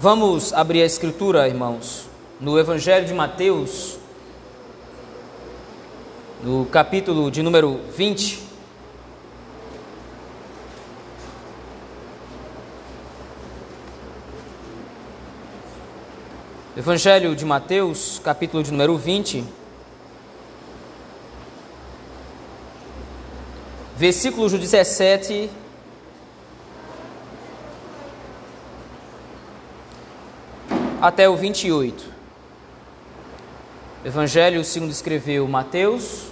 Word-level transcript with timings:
Vamos 0.00 0.52
abrir 0.52 0.82
a 0.82 0.86
escritura, 0.86 1.48
irmãos, 1.48 2.08
no 2.40 2.56
Evangelho 2.56 3.04
de 3.04 3.12
Mateus, 3.12 3.98
no 6.40 6.64
capítulo 6.66 7.28
de 7.32 7.42
número 7.42 7.80
20. 7.96 8.40
Evangelho 16.76 17.34
de 17.34 17.44
Mateus, 17.44 18.20
capítulo 18.22 18.62
de 18.62 18.70
número 18.70 18.96
20. 18.96 19.44
Versículos 23.96 24.52
17 24.52 25.50
até 31.00 31.28
o 31.28 31.36
28. 31.36 32.04
Evangelho 34.04 34.64
segundo 34.64 34.90
escreveu 34.90 35.46
Mateus, 35.46 36.26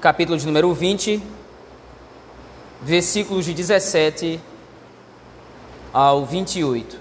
capítulo 0.00 0.38
de 0.38 0.46
número 0.46 0.72
20, 0.74 1.22
versículos 2.80 3.44
de 3.44 3.54
17 3.54 4.40
ao 5.92 6.24
28. 6.24 6.98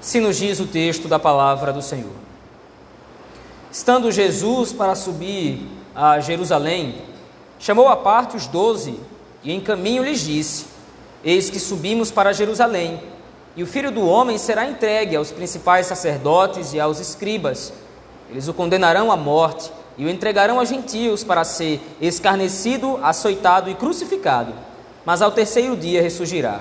Se 0.00 0.20
nos 0.20 0.38
diz 0.38 0.58
o 0.58 0.66
texto 0.66 1.06
da 1.06 1.18
palavra 1.18 1.70
do 1.70 1.82
Senhor. 1.82 2.12
Estando 3.70 4.10
Jesus 4.10 4.72
para 4.72 4.94
subir 4.94 5.68
a 5.94 6.18
Jerusalém, 6.20 7.02
chamou 7.58 7.88
à 7.88 7.96
parte 7.96 8.36
os 8.36 8.46
doze 8.46 8.98
e 9.42 9.52
em 9.52 9.60
caminho 9.60 10.02
lhes 10.02 10.20
disse: 10.20 10.77
Eis 11.24 11.50
que 11.50 11.58
subimos 11.58 12.10
para 12.10 12.32
Jerusalém, 12.32 13.00
e 13.56 13.62
o 13.62 13.66
filho 13.66 13.90
do 13.90 14.06
homem 14.06 14.38
será 14.38 14.68
entregue 14.68 15.16
aos 15.16 15.32
principais 15.32 15.86
sacerdotes 15.86 16.72
e 16.72 16.78
aos 16.78 17.00
escribas. 17.00 17.72
Eles 18.30 18.46
o 18.46 18.54
condenarão 18.54 19.10
à 19.10 19.16
morte 19.16 19.72
e 19.96 20.04
o 20.04 20.08
entregarão 20.08 20.60
a 20.60 20.64
gentios 20.64 21.24
para 21.24 21.42
ser 21.42 21.80
escarnecido, 22.00 23.00
açoitado 23.02 23.68
e 23.68 23.74
crucificado. 23.74 24.52
Mas 25.04 25.20
ao 25.20 25.32
terceiro 25.32 25.76
dia 25.76 26.00
ressurgirá. 26.00 26.60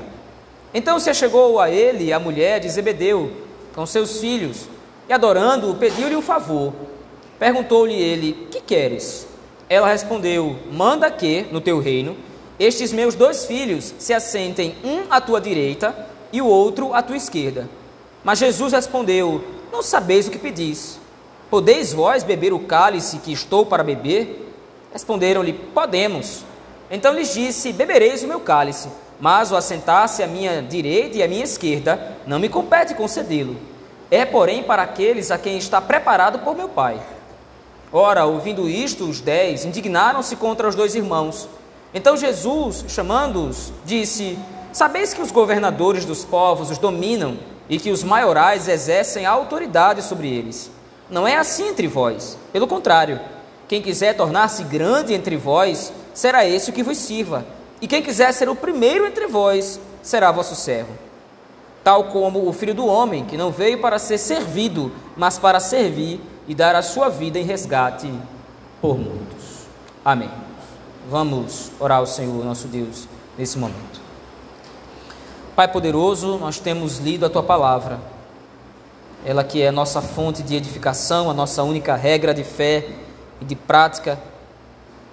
Então 0.74 1.00
se 1.00 1.10
achegou 1.10 1.60
a 1.60 1.70
ele 1.70 2.12
a 2.12 2.20
mulher 2.20 2.60
de 2.60 2.68
Zebedeu, 2.68 3.32
com 3.76 3.86
seus 3.86 4.20
filhos, 4.20 4.68
e 5.08 5.14
adorando-o, 5.14 5.76
pediu-lhe 5.76 6.16
um 6.16 6.22
favor. 6.22 6.74
Perguntou-lhe 7.38 7.94
ele: 7.94 8.48
Que 8.50 8.60
queres? 8.60 9.28
Ela 9.70 9.88
respondeu: 9.88 10.58
Manda 10.72 11.12
que, 11.12 11.46
no 11.52 11.62
teu 11.62 11.80
reino, 11.80 12.18
estes 12.60 12.92
meus 12.92 13.14
dois 13.14 13.46
filhos 13.46 13.94
se 14.00 14.14
assentem 14.14 14.76
um 14.84 15.04
à 15.12 15.22
tua 15.22 15.40
direita 15.40 15.96
e 16.32 16.42
o 16.42 16.48
outro 16.48 16.94
à 16.94 17.02
tua 17.02 17.16
esquerda. 17.16 17.70
Mas 18.24 18.40
Jesus 18.40 18.74
respondeu: 18.74 19.44
Não 19.72 19.82
sabeis 19.82 20.28
o 20.28 20.32
que 20.32 20.40
pedis. 20.40 21.00
Podeis 21.50 21.94
vós 21.94 22.24
beber 22.24 22.54
o 22.54 22.60
cálice 22.60 23.20
que 23.20 23.32
estou 23.32 23.66
para 23.66 23.84
beber? 23.84 24.52
Responderam-lhe: 24.92 25.54
Podemos. 25.54 26.44
Então 26.90 27.14
lhes 27.14 27.34
disse: 27.34 27.72
Bebereis 27.72 28.24
o 28.24 28.28
meu 28.28 28.40
cálice, 28.40 28.90
mas 29.20 29.52
o 29.52 29.56
assentar-se 29.56 30.24
à 30.24 30.28
minha 30.28 30.62
direita 30.62 31.18
e 31.18 31.24
à 31.24 31.28
minha 31.28 31.44
esquerda 31.44 32.18
não 32.26 32.40
me 32.40 32.50
compete 32.50 32.96
concedê-lo. 32.96 33.56
É, 34.10 34.26
porém, 34.26 34.64
para 34.64 34.84
aqueles 34.84 35.32
a 35.32 35.38
quem 35.38 35.58
está 35.58 35.82
preparado 35.82 36.40
por 36.40 36.56
meu 36.56 36.70
Pai. 36.70 37.00
Ora, 37.92 38.26
ouvindo 38.26 38.68
isto, 38.70 39.06
os 39.06 39.22
dez 39.22 39.64
indignaram-se 39.64 40.36
contra 40.36 40.68
os 40.68 40.76
dois 40.76 40.96
irmãos. 40.96 41.48
Então 41.94 42.18
Jesus, 42.18 42.86
chamando-os, 42.88 43.72
disse: 43.86 44.38
Sabeis 44.74 45.14
que 45.14 45.22
os 45.22 45.32
governadores 45.32 46.06
dos 46.06 46.24
povos 46.24 46.70
os 46.70 46.78
dominam 46.78 47.38
e 47.70 47.80
que 47.80 47.92
os 47.92 48.04
maiorais 48.04 48.68
exercem 48.68 49.26
autoridade 49.26 50.02
sobre 50.02 50.28
eles. 50.28 50.72
Não 51.10 51.28
é 51.28 51.36
assim 51.36 51.70
entre 51.70 51.88
vós. 51.88 52.38
Pelo 52.52 52.68
contrário, 52.68 53.20
quem 53.68 53.82
quiser 53.82 54.16
tornar-se 54.16 54.64
grande 54.64 55.14
entre 55.14 55.36
vós, 55.36 55.92
será 56.14 56.46
esse 56.46 56.70
o 56.70 56.74
que 56.74 56.84
vos 56.84 56.98
sirva. 56.98 57.46
E 57.82 57.88
quem 57.88 58.02
quiser 58.02 58.32
ser 58.34 58.50
o 58.50 58.56
primeiro 58.56 59.06
entre 59.06 59.28
vós, 59.28 59.80
será 60.02 60.32
vosso 60.32 60.56
servo. 60.56 60.92
Tal 61.84 62.06
como 62.06 62.48
o 62.48 62.54
filho 62.54 62.74
do 62.74 62.86
homem, 62.86 63.26
que 63.26 63.38
não 63.38 63.52
veio 63.52 63.80
para 63.80 64.00
ser 64.00 64.18
servido, 64.18 64.92
mas 65.16 65.38
para 65.38 65.60
servir 65.60 66.20
e 66.48 66.56
dar 66.56 66.76
a 66.76 66.82
sua 66.82 67.10
vida 67.10 67.40
em 67.40 67.44
resgate 67.44 68.12
por 68.82 68.98
muitos. 68.98 69.68
Amém. 70.04 70.47
Vamos 71.10 71.72
orar 71.80 72.00
ao 72.00 72.06
Senhor, 72.06 72.44
nosso 72.44 72.68
Deus, 72.68 73.08
nesse 73.38 73.58
momento. 73.58 74.02
Pai 75.56 75.68
poderoso, 75.68 76.38
nós 76.38 76.60
temos 76.60 77.00
lido 77.00 77.26
a 77.26 77.30
tua 77.30 77.42
palavra, 77.42 78.00
ela 79.26 79.44
que 79.44 79.62
é 79.62 79.70
a 79.70 79.72
nossa 79.72 80.02
fonte 80.02 80.44
de 80.44 80.56
edificação, 80.56 81.30
a 81.30 81.34
nossa 81.34 81.64
única 81.64 81.96
regra 81.96 82.34
de 82.34 82.44
fé 82.44 82.90
e 83.42 83.46
de 83.46 83.56
prática. 83.56 84.20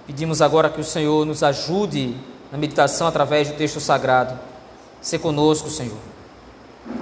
Pedimos 0.05 0.41
agora 0.41 0.69
que 0.69 0.81
o 0.81 0.83
Senhor 0.83 1.25
nos 1.25 1.41
ajude 1.41 2.15
na 2.51 2.57
meditação 2.57 3.07
através 3.07 3.47
do 3.47 3.55
texto 3.55 3.79
sagrado. 3.79 4.37
Se 5.01 5.17
conosco, 5.17 5.69
Senhor. 5.69 5.97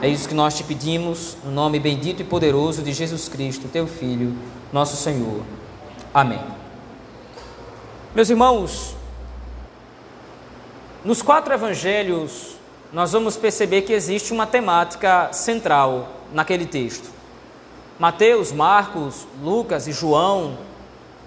É 0.01 0.07
isso 0.07 0.29
que 0.29 0.35
nós 0.35 0.55
te 0.55 0.63
pedimos, 0.63 1.35
no 1.43 1.51
nome 1.51 1.79
bendito 1.79 2.21
e 2.21 2.25
poderoso 2.25 2.81
de 2.81 2.93
Jesus 2.93 3.27
Cristo, 3.27 3.67
teu 3.67 3.87
Filho, 3.87 4.33
nosso 4.71 4.95
Senhor. 4.95 5.41
Amém. 6.13 6.62
Meus 8.15 8.29
irmãos, 8.29 8.95
nos 11.03 11.23
quatro 11.23 11.51
evangelhos, 11.51 12.57
nós 12.91 13.11
vamos 13.11 13.35
perceber 13.35 13.81
que 13.81 13.91
existe 13.91 14.31
uma 14.31 14.45
temática 14.45 15.33
central 15.33 16.09
naquele 16.31 16.67
texto. 16.67 17.09
Mateus, 17.97 18.51
Marcos, 18.51 19.25
Lucas 19.41 19.87
e 19.87 19.91
João, 19.91 20.59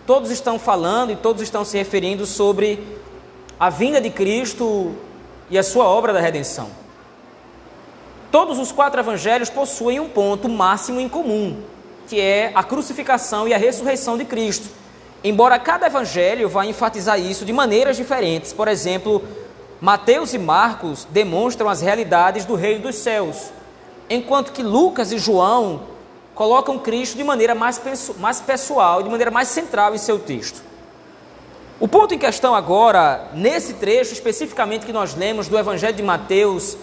todos 0.07 0.31
estão 0.31 0.61
falando 0.61 1.11
e 1.11 1.17
todos 1.17 1.43
estão 1.43 1.65
se 1.65 1.77
referindo 1.77 2.25
sobre 2.25 3.01
a 3.59 3.69
vinda 3.69 4.01
de 4.01 4.11
Cristo 4.11 4.95
e 5.51 5.59
a 5.59 5.65
sua 5.65 5.87
obra 5.87 6.13
da 6.13 6.21
redenção. 6.21 6.71
Todos 8.31 8.61
os 8.61 8.71
quatro 8.71 9.01
evangelhos 9.01 9.51
possuem 9.51 9.99
um 9.99 10.09
ponto 10.09 10.49
máximo 10.49 11.01
em 11.01 11.09
comum, 11.09 11.65
que 12.07 12.21
é 12.21 12.53
a 12.55 12.63
crucificação 12.63 13.49
e 13.49 13.53
a 13.53 13.59
ressurreição 13.59 14.17
de 14.17 14.25
Cristo. 14.25 14.86
Embora 15.29 15.59
cada 15.59 15.89
evangelho 15.89 16.49
vá 16.49 16.65
enfatizar 16.65 17.19
isso 17.19 17.45
de 17.45 17.53
maneiras 17.53 17.97
diferentes. 17.97 18.53
Por 18.53 18.69
exemplo, 18.69 19.25
Mateus 19.81 20.33
e 20.33 20.39
Marcos 20.39 21.05
demonstram 21.11 21.69
as 21.69 21.81
realidades 21.81 22.45
do 22.45 22.55
reino 22.55 22.83
dos 22.83 22.95
céus, 22.95 23.51
enquanto 24.09 24.53
que 24.53 24.63
Lucas 24.63 25.11
e 25.11 25.19
João 25.19 25.81
colocam 26.33 26.79
Cristo 26.79 27.17
de 27.17 27.25
maneira 27.25 27.57
mais, 27.57 27.83
mais 28.21 28.41
pessoal, 28.41 29.03
de 29.03 29.11
maneira 29.11 29.33
mais 29.33 29.49
central 29.49 29.97
em 29.97 29.99
seu 29.99 30.17
texto. 30.21 30.63
O 31.81 31.89
ponto 31.89 32.15
em 32.15 32.19
questão 32.19 32.55
agora, 32.55 33.29
nesse 33.35 33.75
trecho 33.75 34.13
especificamente 34.13 34.87
que 34.87 34.93
nós 34.93 35.17
lemos 35.17 35.49
do 35.49 35.59
Evangelho 35.59 35.97
de 35.97 36.05
Mateus, 36.05 36.77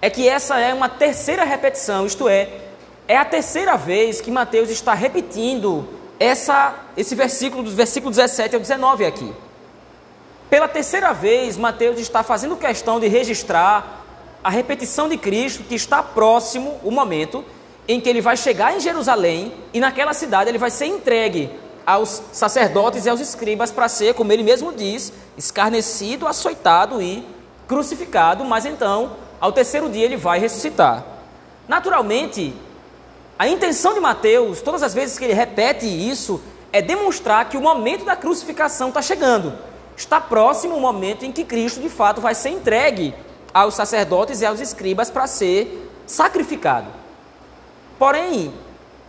é 0.00 0.08
que 0.08 0.26
essa 0.26 0.58
é 0.58 0.72
uma 0.72 0.88
terceira 0.88 1.44
repetição, 1.44 2.06
isto 2.06 2.26
é, 2.26 2.48
é 3.06 3.18
a 3.18 3.24
terceira 3.26 3.76
vez 3.76 4.18
que 4.18 4.30
Mateus 4.30 4.70
está 4.70 4.94
repetindo 4.94 5.95
essa, 6.18 6.74
esse 6.96 7.14
versículo, 7.14 7.62
do 7.62 7.70
versículo 7.70 8.10
17 8.10 8.54
ao 8.54 8.60
19 8.60 9.04
aqui. 9.04 9.32
Pela 10.48 10.68
terceira 10.68 11.12
vez, 11.12 11.56
Mateus 11.56 11.98
está 11.98 12.22
fazendo 12.22 12.56
questão 12.56 13.00
de 13.00 13.08
registrar 13.08 14.04
a 14.42 14.50
repetição 14.50 15.08
de 15.08 15.16
Cristo, 15.16 15.64
que 15.64 15.74
está 15.74 16.02
próximo 16.02 16.80
o 16.84 16.90
momento 16.90 17.44
em 17.88 18.00
que 18.00 18.08
ele 18.08 18.20
vai 18.20 18.36
chegar 18.36 18.76
em 18.76 18.80
Jerusalém 18.80 19.52
e 19.72 19.80
naquela 19.80 20.12
cidade 20.12 20.50
ele 20.50 20.58
vai 20.58 20.70
ser 20.70 20.86
entregue 20.86 21.50
aos 21.84 22.22
sacerdotes 22.32 23.06
e 23.06 23.08
aos 23.08 23.20
escribas 23.20 23.70
para 23.70 23.88
ser, 23.88 24.14
como 24.14 24.32
ele 24.32 24.42
mesmo 24.42 24.72
diz, 24.72 25.12
escarnecido, 25.36 26.26
açoitado 26.26 27.00
e 27.00 27.24
crucificado, 27.68 28.44
mas 28.44 28.66
então, 28.66 29.16
ao 29.40 29.52
terceiro 29.52 29.88
dia, 29.88 30.04
ele 30.04 30.16
vai 30.16 30.38
ressuscitar. 30.38 31.04
Naturalmente, 31.68 32.54
a 33.38 33.46
intenção 33.46 33.92
de 33.92 34.00
Mateus, 34.00 34.62
todas 34.62 34.82
as 34.82 34.94
vezes 34.94 35.18
que 35.18 35.24
ele 35.24 35.34
repete 35.34 35.86
isso, 35.86 36.40
é 36.72 36.80
demonstrar 36.80 37.48
que 37.48 37.56
o 37.56 37.60
momento 37.60 38.04
da 38.04 38.16
crucificação 38.16 38.88
está 38.88 39.02
chegando. 39.02 39.52
Está 39.96 40.20
próximo 40.20 40.74
o 40.74 40.80
momento 40.80 41.24
em 41.24 41.32
que 41.32 41.44
Cristo 41.44 41.80
de 41.80 41.88
fato 41.88 42.20
vai 42.20 42.34
ser 42.34 42.50
entregue 42.50 43.14
aos 43.52 43.74
sacerdotes 43.74 44.40
e 44.40 44.46
aos 44.46 44.60
escribas 44.60 45.10
para 45.10 45.26
ser 45.26 45.90
sacrificado. 46.06 46.86
Porém, 47.98 48.52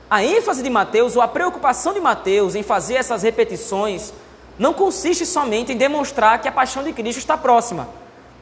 a 0.09 0.23
ênfase 0.23 0.63
de 0.63 0.69
Mateus, 0.69 1.15
ou 1.15 1.21
a 1.21 1.27
preocupação 1.27 1.93
de 1.93 1.99
Mateus 1.99 2.55
em 2.55 2.63
fazer 2.63 2.95
essas 2.95 3.23
repetições, 3.23 4.13
não 4.57 4.73
consiste 4.73 5.25
somente 5.25 5.71
em 5.71 5.77
demonstrar 5.77 6.41
que 6.41 6.47
a 6.47 6.51
paixão 6.51 6.83
de 6.83 6.93
Cristo 6.93 7.19
está 7.19 7.37
próxima, 7.37 7.87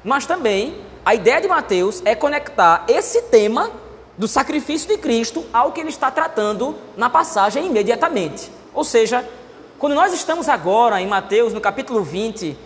mas 0.04 0.26
também 0.26 0.80
a 1.04 1.14
ideia 1.14 1.42
de 1.42 1.48
Mateus 1.48 2.02
é 2.06 2.16
conectar 2.16 2.86
esse 2.88 3.24
tema 3.24 3.72
do 4.18 4.28
sacrifício 4.28 4.88
de 4.88 4.98
Cristo 4.98 5.46
ao 5.52 5.72
que 5.72 5.80
ele 5.80 5.90
está 5.90 6.10
tratando 6.10 6.76
na 6.96 7.10
passagem 7.10 7.66
imediatamente. 7.66 8.50
Ou 8.74 8.84
seja, 8.84 9.28
quando 9.78 9.94
nós 9.94 10.14
estamos 10.14 10.48
agora 10.48 11.02
em 11.02 11.08
Mateus, 11.08 11.54
no 11.54 11.60
capítulo 11.60 12.02
20, 12.02 12.58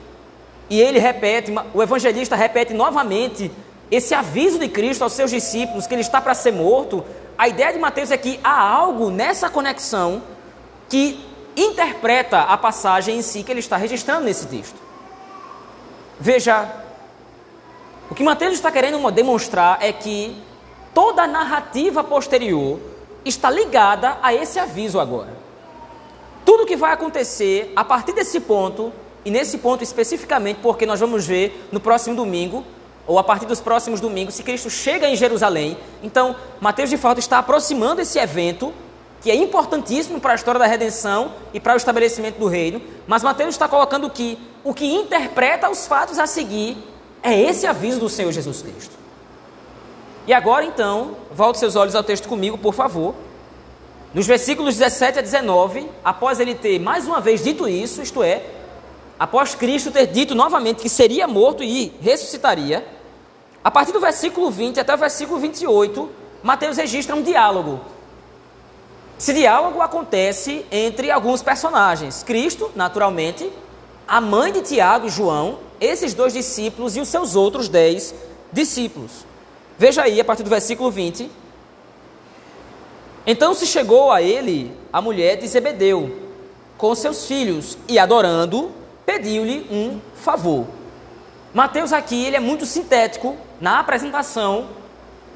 e 0.70 0.80
ele 0.80 1.00
repete, 1.00 1.52
o 1.74 1.82
evangelista 1.82 2.36
repete 2.36 2.74
novamente 2.74 3.52
esse 3.90 4.14
aviso 4.14 4.60
de 4.60 4.68
Cristo 4.68 5.04
aos 5.04 5.14
seus 5.14 5.32
discípulos 5.32 5.88
que 5.88 5.94
ele 5.94 6.02
está 6.02 6.22
para 6.22 6.36
ser 6.36 6.52
morto, 6.52 7.04
a 7.38 7.48
ideia 7.48 7.74
de 7.74 7.80
Mateus 7.80 8.12
é 8.12 8.18
que 8.18 8.40
há 8.44 8.60
algo 8.60 9.10
nessa 9.10 9.50
conexão 9.50 10.22
que 10.88 11.26
interpreta 11.56 12.42
a 12.42 12.58
passagem 12.58 13.18
em 13.18 13.22
si 13.22 13.44
que 13.44 13.52
ele 13.52 13.60
está 13.60 13.78
registrando 13.78 14.26
nesse 14.26 14.46
texto. 14.46 14.76
Veja, 16.20 16.70
o 18.12 18.16
que 18.16 18.24
Mateus 18.24 18.54
está 18.54 18.72
querendo 18.72 19.10
demonstrar 19.12 19.78
é 19.82 19.92
que 19.92 20.36
toda 20.94 21.24
a 21.24 21.28
narrativa 21.28 22.04
posterior 22.04 22.80
está 23.26 23.50
ligada 23.50 24.18
a 24.22 24.34
esse 24.34 24.60
aviso 24.60 25.00
agora. 25.00 25.38
Tudo 26.46 26.66
que 26.66 26.76
vai 26.76 26.94
acontecer 26.94 27.72
a 27.76 27.84
partir 27.84 28.14
desse 28.14 28.40
ponto, 28.40 28.92
e 29.24 29.32
nesse 29.32 29.58
ponto 29.58 29.84
especificamente, 29.84 30.60
porque 30.62 30.86
nós 30.86 31.00
vamos 31.00 31.26
ver 31.28 31.68
no 31.72 31.80
próximo 31.80 32.16
domingo, 32.16 32.64
ou 33.06 33.18
a 33.18 33.24
partir 33.24 33.46
dos 33.46 33.60
próximos 33.60 34.00
domingos, 34.00 34.36
se 34.36 34.44
Cristo 34.44 34.70
chega 34.70 35.08
em 35.10 35.16
Jerusalém. 35.16 35.78
Então, 36.02 36.36
Mateus 36.62 36.90
de 36.90 36.98
fato 36.98 37.20
está 37.20 37.40
aproximando 37.40 38.02
esse 38.02 38.20
evento, 38.20 38.74
que 39.22 39.30
é 39.30 39.36
importantíssimo 39.36 40.20
para 40.20 40.32
a 40.32 40.36
história 40.36 40.60
da 40.60 40.66
redenção 40.66 41.34
e 41.54 41.60
para 41.60 41.74
o 41.74 41.78
estabelecimento 41.78 42.38
do 42.38 42.48
reino, 42.48 42.82
mas 43.08 43.24
Mateus 43.24 43.50
está 43.50 43.68
colocando 43.68 44.10
que 44.10 44.38
o 44.64 44.74
que 44.74 44.86
interpreta 44.86 45.70
os 45.70 45.88
fatos 45.88 46.18
a 46.20 46.26
seguir 46.26 46.78
é 47.22 47.38
esse 47.38 47.68
aviso 47.68 48.00
do 48.00 48.10
Senhor 48.10 48.32
Jesus 48.32 48.62
Cristo. 48.62 48.96
E 50.30 50.34
agora 50.34 50.64
então, 50.64 51.16
volte 51.34 51.58
seus 51.58 51.76
olhos 51.76 51.96
ao 51.96 52.04
texto 52.04 52.30
comigo, 52.30 52.56
por 52.56 52.72
favor. 52.72 53.16
Nos 54.14 54.28
versículos 54.28 54.78
17 54.78 55.18
a 55.18 55.22
19, 55.24 55.90
após 56.06 56.40
ele 56.40 56.54
ter 56.54 56.78
mais 56.78 57.08
uma 57.08 57.20
vez 57.20 57.44
dito 57.44 57.68
isso, 57.68 58.00
isto 58.00 58.22
é, 58.22 58.44
após 59.18 59.56
Cristo 59.56 59.90
ter 59.90 60.06
dito 60.06 60.36
novamente 60.36 60.84
que 60.84 60.88
seria 60.88 61.28
morto 61.28 61.64
e 61.64 61.92
ressuscitaria, 62.00 62.88
a 63.64 63.72
partir 63.72 63.92
do 63.92 64.00
versículo 64.00 64.52
20 64.52 64.80
até 64.80 64.94
o 64.94 65.00
versículo 65.00 65.40
28, 65.40 66.08
Mateus 66.44 66.78
registra 66.78 67.16
um 67.16 67.24
diálogo. 67.24 67.80
Esse 69.18 69.34
diálogo 69.34 69.82
acontece 69.82 70.64
entre 70.72 71.10
alguns 71.10 71.42
personagens: 71.42 72.22
Cristo, 72.22 72.70
naturalmente, 72.76 73.52
a 74.08 74.22
mãe 74.22 74.52
de 74.52 74.62
Tiago 74.62 75.08
e 75.08 75.10
João, 75.10 75.58
esses 75.82 76.14
dois 76.14 76.34
discípulos 76.34 76.96
e 76.96 77.00
os 77.00 77.08
seus 77.08 77.36
outros 77.36 77.68
dez 77.68 78.14
discípulos. 78.54 79.28
Veja 79.80 80.04
aí, 80.04 80.20
a 80.20 80.26
partir 80.26 80.44
do 80.44 80.50
versículo 80.50 80.92
20. 80.92 81.32
Então 83.26 83.54
se 83.54 83.66
chegou 83.66 84.12
a 84.12 84.22
ele 84.22 84.76
a 84.92 85.02
mulher 85.02 85.38
de 85.38 85.48
Zebedeu, 85.48 86.32
com 86.78 86.94
seus 86.94 87.26
filhos, 87.26 87.78
e 87.88 87.98
adorando, 87.98 88.74
pediu-lhe 89.06 89.66
um 89.72 90.02
favor. 90.16 90.68
Mateus 91.54 91.94
aqui 91.94 92.26
ele 92.26 92.36
é 92.36 92.42
muito 92.42 92.66
sintético 92.66 93.38
na 93.62 93.80
apresentação 93.80 94.68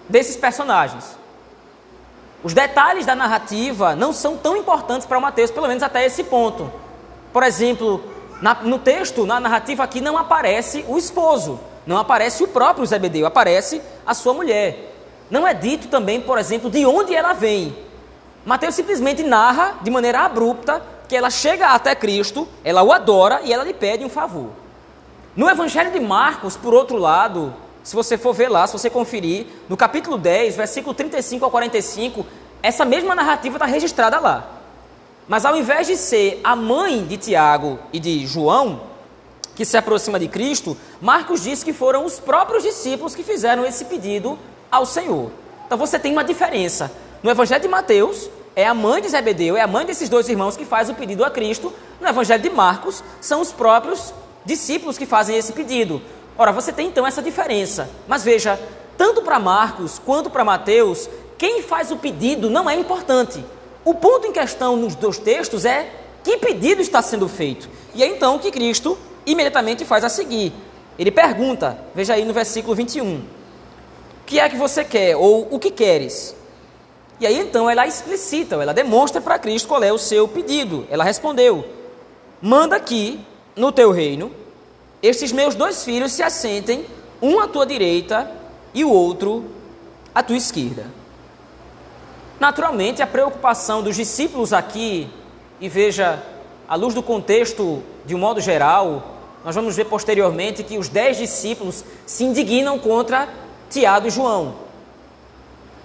desses 0.10 0.36
personagens. 0.36 1.18
Os 2.44 2.54
detalhes 2.54 3.06
da 3.06 3.16
narrativa 3.16 3.96
não 3.96 4.12
são 4.12 4.36
tão 4.36 4.58
importantes 4.58 5.08
para 5.08 5.18
o 5.18 5.22
Mateus, 5.22 5.52
pelo 5.52 5.70
menos 5.70 5.84
até 5.84 6.06
esse 6.06 6.22
ponto. 6.22 6.70
Por 7.32 7.44
exemplo, 7.44 8.04
na, 8.42 8.56
no 8.56 8.78
texto, 8.78 9.26
na 9.26 9.40
narrativa 9.40 9.86
aqui, 9.86 10.02
não 10.02 10.18
aparece 10.18 10.84
o 10.90 10.98
esposo. 10.98 11.62
Não 11.86 11.98
aparece 11.98 12.44
o 12.44 12.48
próprio 12.48 12.86
Zebedeu, 12.86 13.26
aparece 13.26 13.82
a 14.06 14.14
sua 14.14 14.34
mulher. 14.34 14.94
Não 15.30 15.48
é 15.48 15.54
dito 15.54 15.88
também, 15.88 16.22
por 16.22 16.38
exemplo, 16.38 16.70
de 16.70 16.86
onde 16.86 17.14
ela 17.14 17.34
vem. 17.34 17.76
Mateus 18.46 18.76
simplesmente 18.76 19.24
narra 19.24 19.76
de 19.82 19.90
maneira 19.90 20.22
abrupta 20.22 20.82
que 21.08 21.16
ela 21.16 21.30
chega 21.30 21.68
até 21.70 21.96
Cristo, 21.96 22.48
ela 22.64 22.84
o 22.84 22.92
adora 22.92 23.42
e 23.44 23.54
ela 23.54 23.64
lhe 23.64 23.74
pede 23.74 24.04
um 24.04 24.10
favor. 24.10 24.50
No 25.36 25.50
Evangelho 25.50 25.92
de 25.92 26.00
Marcos, 26.00 26.56
por 26.56 26.74
outro 26.74 26.98
lado, 26.98 27.54
se 27.84 27.96
você 27.96 28.18
for 28.18 28.34
ver 28.34 28.50
lá, 28.50 28.66
se 28.68 28.74
você 28.74 28.90
conferir, 28.90 29.48
no 29.68 29.76
capítulo 29.76 30.18
10, 30.18 30.56
versículo 30.56 30.94
35 30.94 31.44
ao 31.44 31.52
45, 31.52 32.26
essa 32.62 32.86
mesma 32.86 33.14
narrativa 33.14 33.58
está 33.58 33.66
registrada 33.66 34.20
lá. 34.20 34.48
Mas 35.28 35.46
ao 35.46 35.56
invés 35.56 35.88
de 35.88 35.98
ser 35.98 36.40
a 36.44 36.56
mãe 36.56 37.06
de 37.06 37.18
Tiago 37.18 37.80
e 37.92 38.00
de 38.00 38.26
João, 38.26 38.82
que 39.56 39.66
se 39.66 39.78
aproxima 39.78 40.20
de 40.20 40.28
Cristo, 40.28 40.76
Marcos 41.02 41.44
diz 41.44 41.64
que 41.64 41.74
foram 41.74 42.06
os 42.06 42.20
próprios 42.20 42.64
discípulos 42.64 43.16
que 43.16 43.24
fizeram 43.24 43.66
esse 43.66 43.86
pedido 43.86 44.38
ao 44.72 44.86
Senhor. 44.86 45.32
Então 45.66 45.78
você 45.78 46.00
tem 46.00 46.12
uma 46.12 46.24
diferença. 46.24 46.92
No 47.22 47.30
Evangelho 47.30 47.62
de 47.62 47.68
Mateus, 47.68 48.30
é 48.56 48.66
a 48.68 48.74
mãe 48.74 49.02
de 49.02 49.10
Zebedeu, 49.10 49.56
é 49.56 49.62
a 49.62 49.68
mãe 49.68 49.86
desses 49.86 50.10
dois 50.10 50.30
irmãos 50.30 50.58
que 50.58 50.66
faz 50.66 50.90
o 50.90 50.94
pedido 50.94 51.24
a 51.24 51.30
Cristo. 51.30 51.74
No 52.00 52.08
Evangelho 52.08 52.42
de 52.42 52.50
Marcos, 52.50 53.04
são 53.22 53.42
os 53.42 53.52
próprios 53.52 54.14
discípulos 54.46 54.98
que 54.98 55.06
fazem 55.06 55.38
esse 55.38 55.54
pedido. 55.54 56.02
Ora, 56.38 56.52
você 56.52 56.72
tem 56.72 56.88
então 56.88 57.06
essa 57.06 57.22
diferença. 57.22 57.90
Mas 58.08 58.24
veja, 58.24 58.60
tanto 58.98 59.22
para 59.22 59.40
Marcos 59.40 60.00
quanto 60.04 60.30
para 60.30 60.44
Mateus, 60.44 61.10
quem 61.38 61.62
faz 61.62 61.92
o 61.92 61.98
pedido 61.98 62.50
não 62.50 62.70
é 62.70 62.76
importante. 62.76 63.44
O 63.86 63.94
ponto 63.94 64.28
em 64.28 64.32
questão 64.32 64.76
nos 64.76 64.96
dois 64.96 65.18
textos 65.18 65.66
é 65.66 65.92
que 66.24 66.38
pedido 66.38 66.82
está 66.82 67.02
sendo 67.02 67.28
feito. 67.28 67.70
E 67.94 68.04
é 68.04 68.08
então 68.08 68.40
que 68.40 68.52
Cristo 68.52 68.98
imediatamente 69.26 69.86
faz 69.86 70.04
a 70.04 70.10
seguir. 70.10 70.54
Ele 70.98 71.12
pergunta, 71.12 71.78
veja 71.94 72.14
aí 72.14 72.24
no 72.24 72.34
versículo 72.34 72.76
21, 72.76 73.16
o 73.16 73.22
que 74.26 74.40
é 74.40 74.48
que 74.48 74.56
você 74.56 74.84
quer 74.84 75.16
ou 75.16 75.48
o 75.52 75.60
que 75.60 75.72
queres? 75.72 76.36
E 77.20 77.28
aí 77.28 77.40
então 77.40 77.70
ela 77.70 77.88
explicita, 77.88 78.56
ela 78.56 78.74
demonstra 78.74 79.22
para 79.22 79.40
Cristo 79.40 79.68
qual 79.68 79.84
é 79.84 79.92
o 79.92 79.98
seu 79.98 80.28
pedido. 80.28 80.88
Ela 80.90 81.04
respondeu: 81.04 81.66
Manda 82.42 82.76
aqui 82.76 83.20
no 83.56 83.72
teu 83.72 83.92
reino 83.92 84.32
estes 85.04 85.34
meus 85.34 85.54
dois 85.54 85.84
filhos 85.84 86.14
se 86.14 86.24
assentem, 86.24 86.86
um 87.22 87.38
à 87.38 87.46
tua 87.46 87.66
direita 87.66 88.32
e 88.74 88.86
o 88.86 88.90
outro 88.90 89.44
à 90.16 90.24
tua 90.24 90.38
esquerda. 90.38 90.86
Naturalmente, 92.40 93.02
a 93.02 93.08
preocupação 93.08 93.84
dos 93.84 93.98
discípulos 93.98 94.54
aqui, 94.54 95.10
e 95.60 95.68
veja, 95.68 96.24
à 96.68 96.76
luz 96.76 96.94
do 96.94 97.04
contexto 97.04 97.84
de 98.06 98.16
um 98.16 98.18
modo 98.18 98.40
geral, 98.40 99.13
nós 99.44 99.56
vamos 99.56 99.76
ver 99.76 99.86
posteriormente 99.86 100.64
que 100.64 100.78
os 100.78 100.88
dez 100.88 101.18
discípulos 101.18 101.84
se 102.06 102.24
indignam 102.24 102.80
contra 102.80 103.28
Tiago 103.70 104.08
e 104.08 104.10
João. 104.10 104.56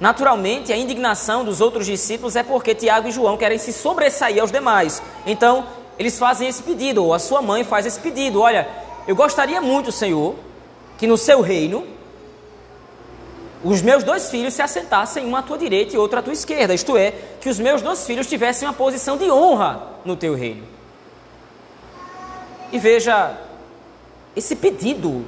Naturalmente, 0.00 0.72
a 0.72 0.76
indignação 0.76 1.44
dos 1.44 1.60
outros 1.60 1.86
discípulos 1.86 2.36
é 2.36 2.42
porque 2.42 2.74
Tiago 2.74 3.08
e 3.08 3.10
João 3.10 3.36
querem 3.36 3.58
se 3.58 3.72
sobressair 3.72 4.40
aos 4.40 4.52
demais. 4.52 5.02
Então, 5.26 5.66
eles 5.98 6.16
fazem 6.16 6.48
esse 6.48 6.62
pedido, 6.62 7.04
ou 7.04 7.12
a 7.12 7.18
sua 7.18 7.42
mãe 7.42 7.64
faz 7.64 7.84
esse 7.84 7.98
pedido: 7.98 8.40
Olha, 8.40 8.68
eu 9.08 9.16
gostaria 9.16 9.60
muito, 9.60 9.90
Senhor, 9.90 10.36
que 10.96 11.06
no 11.06 11.16
seu 11.16 11.40
reino 11.40 11.84
os 13.64 13.82
meus 13.82 14.04
dois 14.04 14.30
filhos 14.30 14.54
se 14.54 14.62
assentassem, 14.62 15.26
um 15.26 15.34
à 15.34 15.42
tua 15.42 15.58
direita 15.58 15.96
e 15.96 15.98
outro 15.98 16.20
à 16.20 16.22
tua 16.22 16.32
esquerda. 16.32 16.72
Isto 16.72 16.96
é, 16.96 17.12
que 17.40 17.48
os 17.48 17.58
meus 17.58 17.82
dois 17.82 18.06
filhos 18.06 18.28
tivessem 18.28 18.68
uma 18.68 18.74
posição 18.74 19.16
de 19.16 19.28
honra 19.28 19.82
no 20.04 20.14
teu 20.14 20.34
reino. 20.36 20.62
E 22.70 22.78
veja, 22.78 23.36
esse 24.38 24.56
pedido 24.56 25.24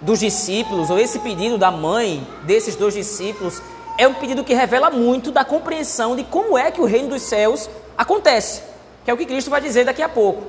dos 0.00 0.18
discípulos, 0.18 0.90
ou 0.90 0.98
esse 0.98 1.18
pedido 1.18 1.58
da 1.58 1.70
mãe 1.70 2.26
desses 2.44 2.74
dois 2.74 2.94
discípulos, 2.94 3.62
é 3.98 4.08
um 4.08 4.14
pedido 4.14 4.42
que 4.42 4.54
revela 4.54 4.90
muito 4.90 5.30
da 5.30 5.44
compreensão 5.44 6.16
de 6.16 6.24
como 6.24 6.56
é 6.56 6.70
que 6.70 6.80
o 6.80 6.86
reino 6.86 7.10
dos 7.10 7.22
céus 7.22 7.68
acontece, 7.96 8.62
que 9.04 9.10
é 9.10 9.14
o 9.14 9.16
que 9.16 9.26
Cristo 9.26 9.50
vai 9.50 9.60
dizer 9.60 9.84
daqui 9.84 10.02
a 10.02 10.08
pouco. 10.08 10.42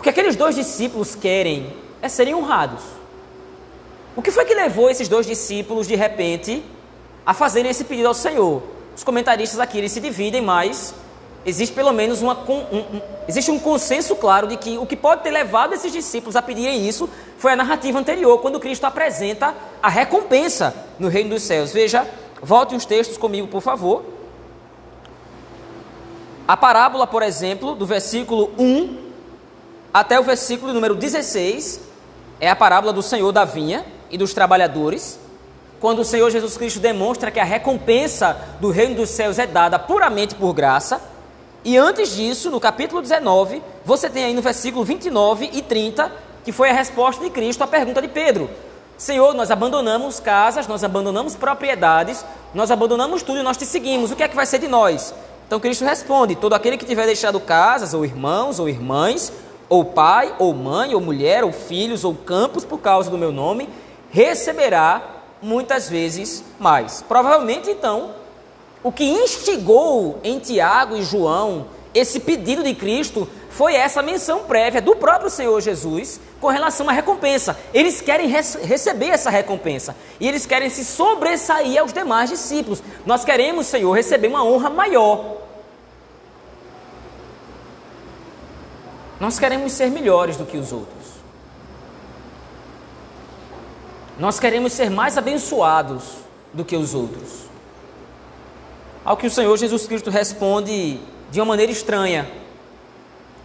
O 0.00 0.02
que 0.02 0.08
aqueles 0.08 0.34
dois 0.34 0.56
discípulos 0.56 1.14
querem 1.14 1.72
é 2.02 2.08
serem 2.08 2.34
honrados. 2.34 2.82
O 4.16 4.22
que 4.22 4.30
foi 4.30 4.44
que 4.44 4.54
levou 4.54 4.90
esses 4.90 5.08
dois 5.08 5.26
discípulos, 5.26 5.86
de 5.86 5.94
repente, 5.94 6.62
a 7.24 7.32
fazerem 7.32 7.70
esse 7.70 7.84
pedido 7.84 8.08
ao 8.08 8.14
Senhor? 8.14 8.62
Os 8.96 9.02
comentaristas 9.02 9.58
aqui 9.58 9.78
eles 9.78 9.92
se 9.92 10.00
dividem, 10.00 10.40
mas 10.42 10.94
existe 11.44 11.74
pelo 11.74 11.92
menos 11.92 12.22
uma, 12.22 12.34
um, 12.48 12.76
um, 12.78 13.00
existe 13.28 13.50
um 13.50 13.58
consenso 13.58 14.16
claro 14.16 14.46
de 14.46 14.56
que 14.56 14.78
o 14.78 14.86
que 14.86 14.96
pode 14.96 15.22
ter 15.22 15.30
levado 15.30 15.74
esses 15.74 15.92
discípulos 15.92 16.36
a 16.36 16.42
pedirem 16.42 16.86
isso 16.86 17.08
foi 17.38 17.52
a 17.52 17.56
narrativa 17.56 17.98
anterior, 17.98 18.38
quando 18.38 18.60
Cristo 18.60 18.84
apresenta 18.84 19.54
a 19.82 19.88
recompensa 19.88 20.74
no 20.98 21.08
reino 21.08 21.30
dos 21.30 21.42
céus. 21.42 21.72
Veja, 21.72 22.08
volte 22.42 22.74
os 22.74 22.86
textos 22.86 23.16
comigo, 23.16 23.48
por 23.48 23.60
favor. 23.60 24.04
A 26.46 26.56
parábola, 26.56 27.06
por 27.06 27.22
exemplo, 27.22 27.74
do 27.74 27.86
versículo 27.86 28.50
1 28.58 29.04
até 29.92 30.18
o 30.18 30.22
versículo 30.22 30.72
número 30.72 30.94
16, 30.94 31.80
é 32.40 32.50
a 32.50 32.56
parábola 32.56 32.92
do 32.92 33.02
Senhor 33.02 33.30
da 33.32 33.44
vinha 33.44 33.84
e 34.10 34.18
dos 34.18 34.34
trabalhadores 34.34 35.18
quando 35.84 35.98
o 35.98 36.04
Senhor 36.04 36.30
Jesus 36.30 36.56
Cristo 36.56 36.80
demonstra 36.80 37.30
que 37.30 37.38
a 37.38 37.44
recompensa 37.44 38.38
do 38.58 38.70
reino 38.70 38.94
dos 38.94 39.10
céus 39.10 39.38
é 39.38 39.46
dada 39.46 39.78
puramente 39.78 40.34
por 40.34 40.54
graça, 40.54 40.98
e 41.64 41.78
antes 41.78 42.14
disso, 42.14 42.50
no 42.50 42.60
capítulo 42.60 43.00
19, 43.00 43.62
você 43.84 44.10
tem 44.10 44.24
aí 44.24 44.34
no 44.34 44.42
versículo 44.42 44.84
29 44.84 45.48
e 45.52 45.62
30, 45.62 46.12
que 46.44 46.52
foi 46.52 46.68
a 46.68 46.74
resposta 46.74 47.24
de 47.24 47.30
Cristo 47.30 47.62
à 47.62 47.66
pergunta 47.66 48.02
de 48.02 48.08
Pedro: 48.08 48.50
Senhor, 48.98 49.32
nós 49.34 49.50
abandonamos 49.50 50.20
casas, 50.20 50.68
nós 50.68 50.84
abandonamos 50.84 51.34
propriedades, 51.34 52.24
nós 52.54 52.70
abandonamos 52.70 53.22
tudo 53.22 53.40
e 53.40 53.42
nós 53.42 53.56
te 53.56 53.64
seguimos, 53.64 54.10
o 54.10 54.16
que 54.16 54.22
é 54.22 54.28
que 54.28 54.36
vai 54.36 54.44
ser 54.44 54.58
de 54.58 54.68
nós? 54.68 55.14
Então 55.46 55.58
Cristo 55.58 55.84
responde: 55.84 56.36
Todo 56.36 56.52
aquele 56.52 56.76
que 56.76 56.84
tiver 56.84 57.06
deixado 57.06 57.40
casas, 57.40 57.94
ou 57.94 58.04
irmãos, 58.04 58.58
ou 58.58 58.68
irmãs, 58.68 59.32
ou 59.68 59.86
pai, 59.86 60.34
ou 60.38 60.52
mãe, 60.52 60.94
ou 60.94 61.00
mulher, 61.00 61.44
ou 61.44 61.52
filhos, 61.52 62.04
ou 62.04 62.14
campos 62.14 62.64
por 62.64 62.78
causa 62.78 63.10
do 63.10 63.16
meu 63.16 63.32
nome, 63.32 63.68
receberá 64.10 65.02
muitas 65.40 65.88
vezes 65.88 66.44
mais. 66.58 67.02
Provavelmente, 67.06 67.70
então, 67.70 68.10
o 68.84 68.92
que 68.92 69.02
instigou 69.02 70.20
em 70.22 70.38
Tiago 70.38 70.94
e 70.94 71.02
João 71.02 71.66
esse 71.94 72.20
pedido 72.20 72.62
de 72.62 72.74
Cristo 72.74 73.26
foi 73.48 73.74
essa 73.74 74.02
menção 74.02 74.40
prévia 74.44 74.82
do 74.82 74.96
próprio 74.96 75.30
Senhor 75.30 75.58
Jesus 75.60 76.20
com 76.40 76.48
relação 76.48 76.90
à 76.90 76.92
recompensa. 76.92 77.56
Eles 77.72 78.00
querem 78.00 78.28
receber 78.28 79.08
essa 79.08 79.30
recompensa 79.30 79.96
e 80.20 80.28
eles 80.28 80.44
querem 80.44 80.68
se 80.68 80.84
sobressair 80.84 81.80
aos 81.80 81.92
demais 81.92 82.28
discípulos. 82.28 82.82
Nós 83.06 83.24
queremos, 83.24 83.68
Senhor, 83.68 83.92
receber 83.92 84.26
uma 84.26 84.44
honra 84.44 84.68
maior. 84.68 85.38
Nós 89.18 89.38
queremos 89.38 89.72
ser 89.72 89.90
melhores 89.90 90.36
do 90.36 90.44
que 90.44 90.58
os 90.58 90.72
outros. 90.72 91.14
Nós 94.18 94.38
queremos 94.38 94.72
ser 94.72 94.90
mais 94.90 95.16
abençoados 95.16 96.02
do 96.52 96.64
que 96.64 96.76
os 96.76 96.92
outros. 96.92 97.43
Ao 99.04 99.16
que 99.16 99.26
o 99.26 99.30
Senhor 99.30 99.56
Jesus 99.58 99.86
Cristo 99.86 100.10
responde 100.10 100.98
de 101.30 101.40
uma 101.40 101.46
maneira 101.46 101.70
estranha. 101.70 102.26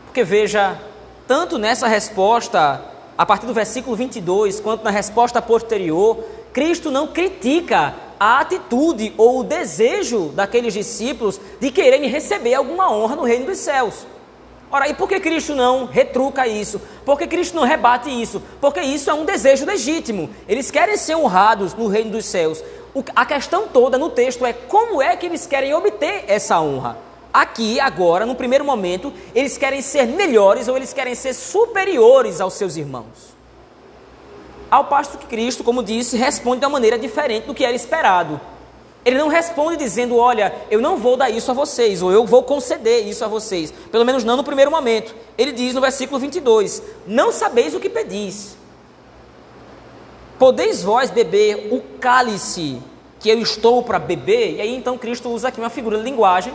Porque 0.05 0.23
veja, 0.23 0.79
tanto 1.27 1.57
nessa 1.57 1.87
resposta, 1.87 2.81
a 3.17 3.25
partir 3.25 3.45
do 3.45 3.53
versículo 3.53 3.95
22, 3.95 4.61
quanto 4.61 4.83
na 4.83 4.89
resposta 4.89 5.41
posterior, 5.41 6.23
Cristo 6.53 6.89
não 6.89 7.07
critica 7.07 7.93
a 8.19 8.39
atitude 8.39 9.13
ou 9.17 9.39
o 9.39 9.43
desejo 9.43 10.29
daqueles 10.29 10.73
discípulos 10.73 11.39
de 11.59 11.71
quererem 11.71 12.09
receber 12.09 12.53
alguma 12.53 12.91
honra 12.91 13.17
no 13.17 13.23
reino 13.23 13.45
dos 13.45 13.57
céus. 13.57 14.07
Ora, 14.71 14.87
e 14.87 14.93
por 14.93 15.09
que 15.09 15.19
Cristo 15.19 15.55
não 15.55 15.85
retruca 15.85 16.47
isso? 16.47 16.79
Por 17.03 17.17
que 17.17 17.25
Cristo 17.25 17.55
não 17.55 17.63
rebate 17.63 18.09
isso? 18.09 18.41
Porque 18.61 18.79
isso 18.79 19.09
é 19.09 19.13
um 19.13 19.25
desejo 19.25 19.65
legítimo. 19.65 20.29
Eles 20.47 20.69
querem 20.69 20.95
ser 20.95 21.15
honrados 21.15 21.73
no 21.73 21.87
reino 21.87 22.11
dos 22.11 22.25
céus. 22.25 22.63
A 23.15 23.25
questão 23.25 23.67
toda 23.67 23.97
no 23.97 24.09
texto 24.09 24.45
é 24.45 24.53
como 24.53 25.01
é 25.01 25.15
que 25.15 25.25
eles 25.25 25.45
querem 25.45 25.73
obter 25.73 26.25
essa 26.27 26.59
honra. 26.59 26.97
Aqui, 27.31 27.79
agora, 27.79 28.25
no 28.25 28.33
primeiro 28.33 28.65
momento, 28.65 29.13
eles 29.35 29.57
querem 29.57 29.81
ser 29.81 30.07
melhores 30.07 30.67
ou 30.67 30.75
eles 30.75 30.93
querem 30.93 31.13
ser 31.13 31.33
superiores 31.33 32.41
aos 32.41 32.55
seus 32.55 32.75
irmãos. 32.75 33.37
Ao 34.69 34.85
passo 34.85 35.17
que 35.17 35.27
Cristo, 35.27 35.63
como 35.63 35.83
disse, 35.83 36.17
responde 36.17 36.59
de 36.59 36.65
uma 36.65 36.73
maneira 36.73 36.97
diferente 36.97 37.45
do 37.45 37.53
que 37.53 37.63
era 37.63 37.75
esperado. 37.75 38.41
Ele 39.05 39.17
não 39.17 39.27
responde 39.27 39.77
dizendo: 39.77 40.17
Olha, 40.17 40.53
eu 40.69 40.81
não 40.81 40.97
vou 40.97 41.15
dar 41.15 41.29
isso 41.29 41.49
a 41.49 41.53
vocês, 41.53 42.01
ou 42.01 42.11
eu 42.11 42.25
vou 42.25 42.43
conceder 42.43 43.07
isso 43.07 43.23
a 43.23 43.27
vocês. 43.27 43.73
Pelo 43.91 44.05
menos 44.05 44.23
não 44.23 44.35
no 44.35 44.43
primeiro 44.43 44.69
momento. 44.69 45.15
Ele 45.37 45.51
diz 45.51 45.73
no 45.73 45.81
versículo 45.81 46.19
22: 46.19 46.83
Não 47.07 47.31
sabeis 47.31 47.73
o 47.73 47.79
que 47.79 47.89
pedis. 47.89 48.58
Podeis 50.39 50.81
vós 50.81 51.11
beber 51.11 51.67
o 51.71 51.81
cálice 51.99 52.81
que 53.19 53.29
eu 53.29 53.39
estou 53.39 53.83
para 53.83 53.99
beber? 53.99 54.55
E 54.55 54.61
aí 54.61 54.75
então 54.75 54.97
Cristo 54.97 55.29
usa 55.29 55.49
aqui 55.49 55.59
uma 55.59 55.69
figura 55.69 55.97
de 55.97 56.03
linguagem 56.03 56.53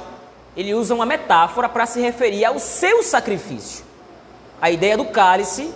ele 0.56 0.74
usa 0.74 0.94
uma 0.94 1.06
metáfora 1.06 1.68
para 1.68 1.86
se 1.86 2.00
referir 2.00 2.44
ao 2.44 2.58
seu 2.58 3.02
sacrifício. 3.02 3.84
A 4.60 4.70
ideia 4.70 4.96
do 4.96 5.06
cálice, 5.06 5.72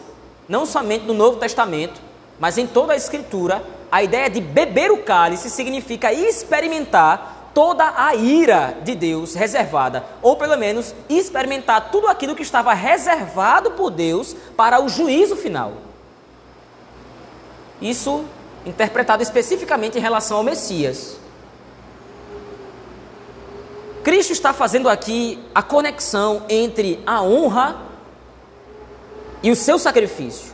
não 0.48 0.64
somente 0.64 1.04
no 1.04 1.14
Novo 1.14 1.38
Testamento, 1.38 2.00
mas 2.38 2.56
em 2.56 2.66
toda 2.66 2.92
a 2.92 2.96
Escritura, 2.96 3.62
a 3.90 4.02
ideia 4.02 4.30
de 4.30 4.40
beber 4.40 4.90
o 4.92 4.98
cálice 4.98 5.50
significa 5.50 6.12
experimentar 6.12 7.50
toda 7.52 7.92
a 7.96 8.14
ira 8.14 8.76
de 8.84 8.94
Deus 8.94 9.34
reservada, 9.34 10.04
ou 10.22 10.36
pelo 10.36 10.56
menos 10.56 10.94
experimentar 11.08 11.90
tudo 11.90 12.06
aquilo 12.06 12.36
que 12.36 12.42
estava 12.42 12.72
reservado 12.72 13.72
por 13.72 13.90
Deus 13.90 14.36
para 14.56 14.80
o 14.80 14.88
juízo 14.88 15.34
final. 15.34 15.87
Isso 17.80 18.24
interpretado 18.66 19.22
especificamente 19.22 19.98
em 19.98 20.00
relação 20.00 20.38
ao 20.38 20.42
Messias. 20.42 21.16
Cristo 24.02 24.32
está 24.32 24.52
fazendo 24.52 24.88
aqui 24.88 25.38
a 25.54 25.62
conexão 25.62 26.42
entre 26.48 27.02
a 27.06 27.22
honra 27.22 27.76
e 29.42 29.50
o 29.50 29.56
seu 29.56 29.78
sacrifício. 29.78 30.52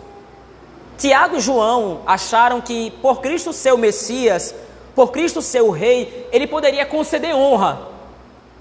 Tiago 0.99 1.37
e 1.37 1.41
João 1.41 2.03
acharam 2.07 2.61
que 2.61 2.91
por 3.03 3.21
Cristo 3.21 3.53
ser 3.53 3.73
o 3.73 3.79
Messias, 3.79 4.55
por 4.95 5.11
Cristo 5.11 5.43
ser 5.43 5.63
o 5.63 5.71
Rei, 5.71 6.29
ele 6.33 6.47
poderia 6.47 6.87
conceder 6.87 7.35
honra. 7.35 7.94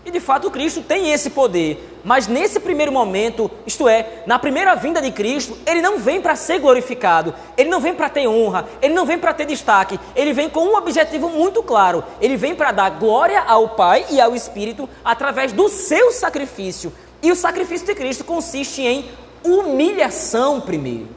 E 0.05 0.11
de 0.11 0.19
fato 0.19 0.51
Cristo 0.51 0.81
tem 0.81 1.11
esse 1.13 1.29
poder, 1.29 2.01
mas 2.03 2.27
nesse 2.27 2.59
primeiro 2.59 2.91
momento, 2.91 3.49
isto 3.65 3.87
é, 3.87 4.23
na 4.25 4.37
primeira 4.37 4.75
vinda 4.75 5.01
de 5.01 5.09
Cristo, 5.11 5.57
ele 5.65 5.81
não 5.81 5.97
vem 5.97 6.21
para 6.21 6.35
ser 6.35 6.59
glorificado, 6.59 7.33
ele 7.55 7.69
não 7.69 7.79
vem 7.79 7.93
para 7.93 8.09
ter 8.09 8.27
honra, 8.27 8.67
ele 8.81 8.93
não 8.93 9.05
vem 9.05 9.17
para 9.17 9.33
ter 9.33 9.45
destaque, 9.45 9.97
ele 10.13 10.33
vem 10.33 10.49
com 10.49 10.65
um 10.65 10.75
objetivo 10.75 11.29
muito 11.29 11.63
claro: 11.63 12.03
ele 12.19 12.35
vem 12.35 12.53
para 12.53 12.73
dar 12.73 12.89
glória 12.91 13.41
ao 13.41 13.69
Pai 13.69 14.05
e 14.09 14.19
ao 14.19 14.35
Espírito 14.35 14.89
através 15.05 15.53
do 15.53 15.69
seu 15.69 16.11
sacrifício. 16.11 16.91
E 17.21 17.31
o 17.31 17.35
sacrifício 17.35 17.87
de 17.87 17.95
Cristo 17.95 18.25
consiste 18.25 18.81
em 18.81 19.09
humilhação 19.41 20.59
primeiro. 20.59 21.07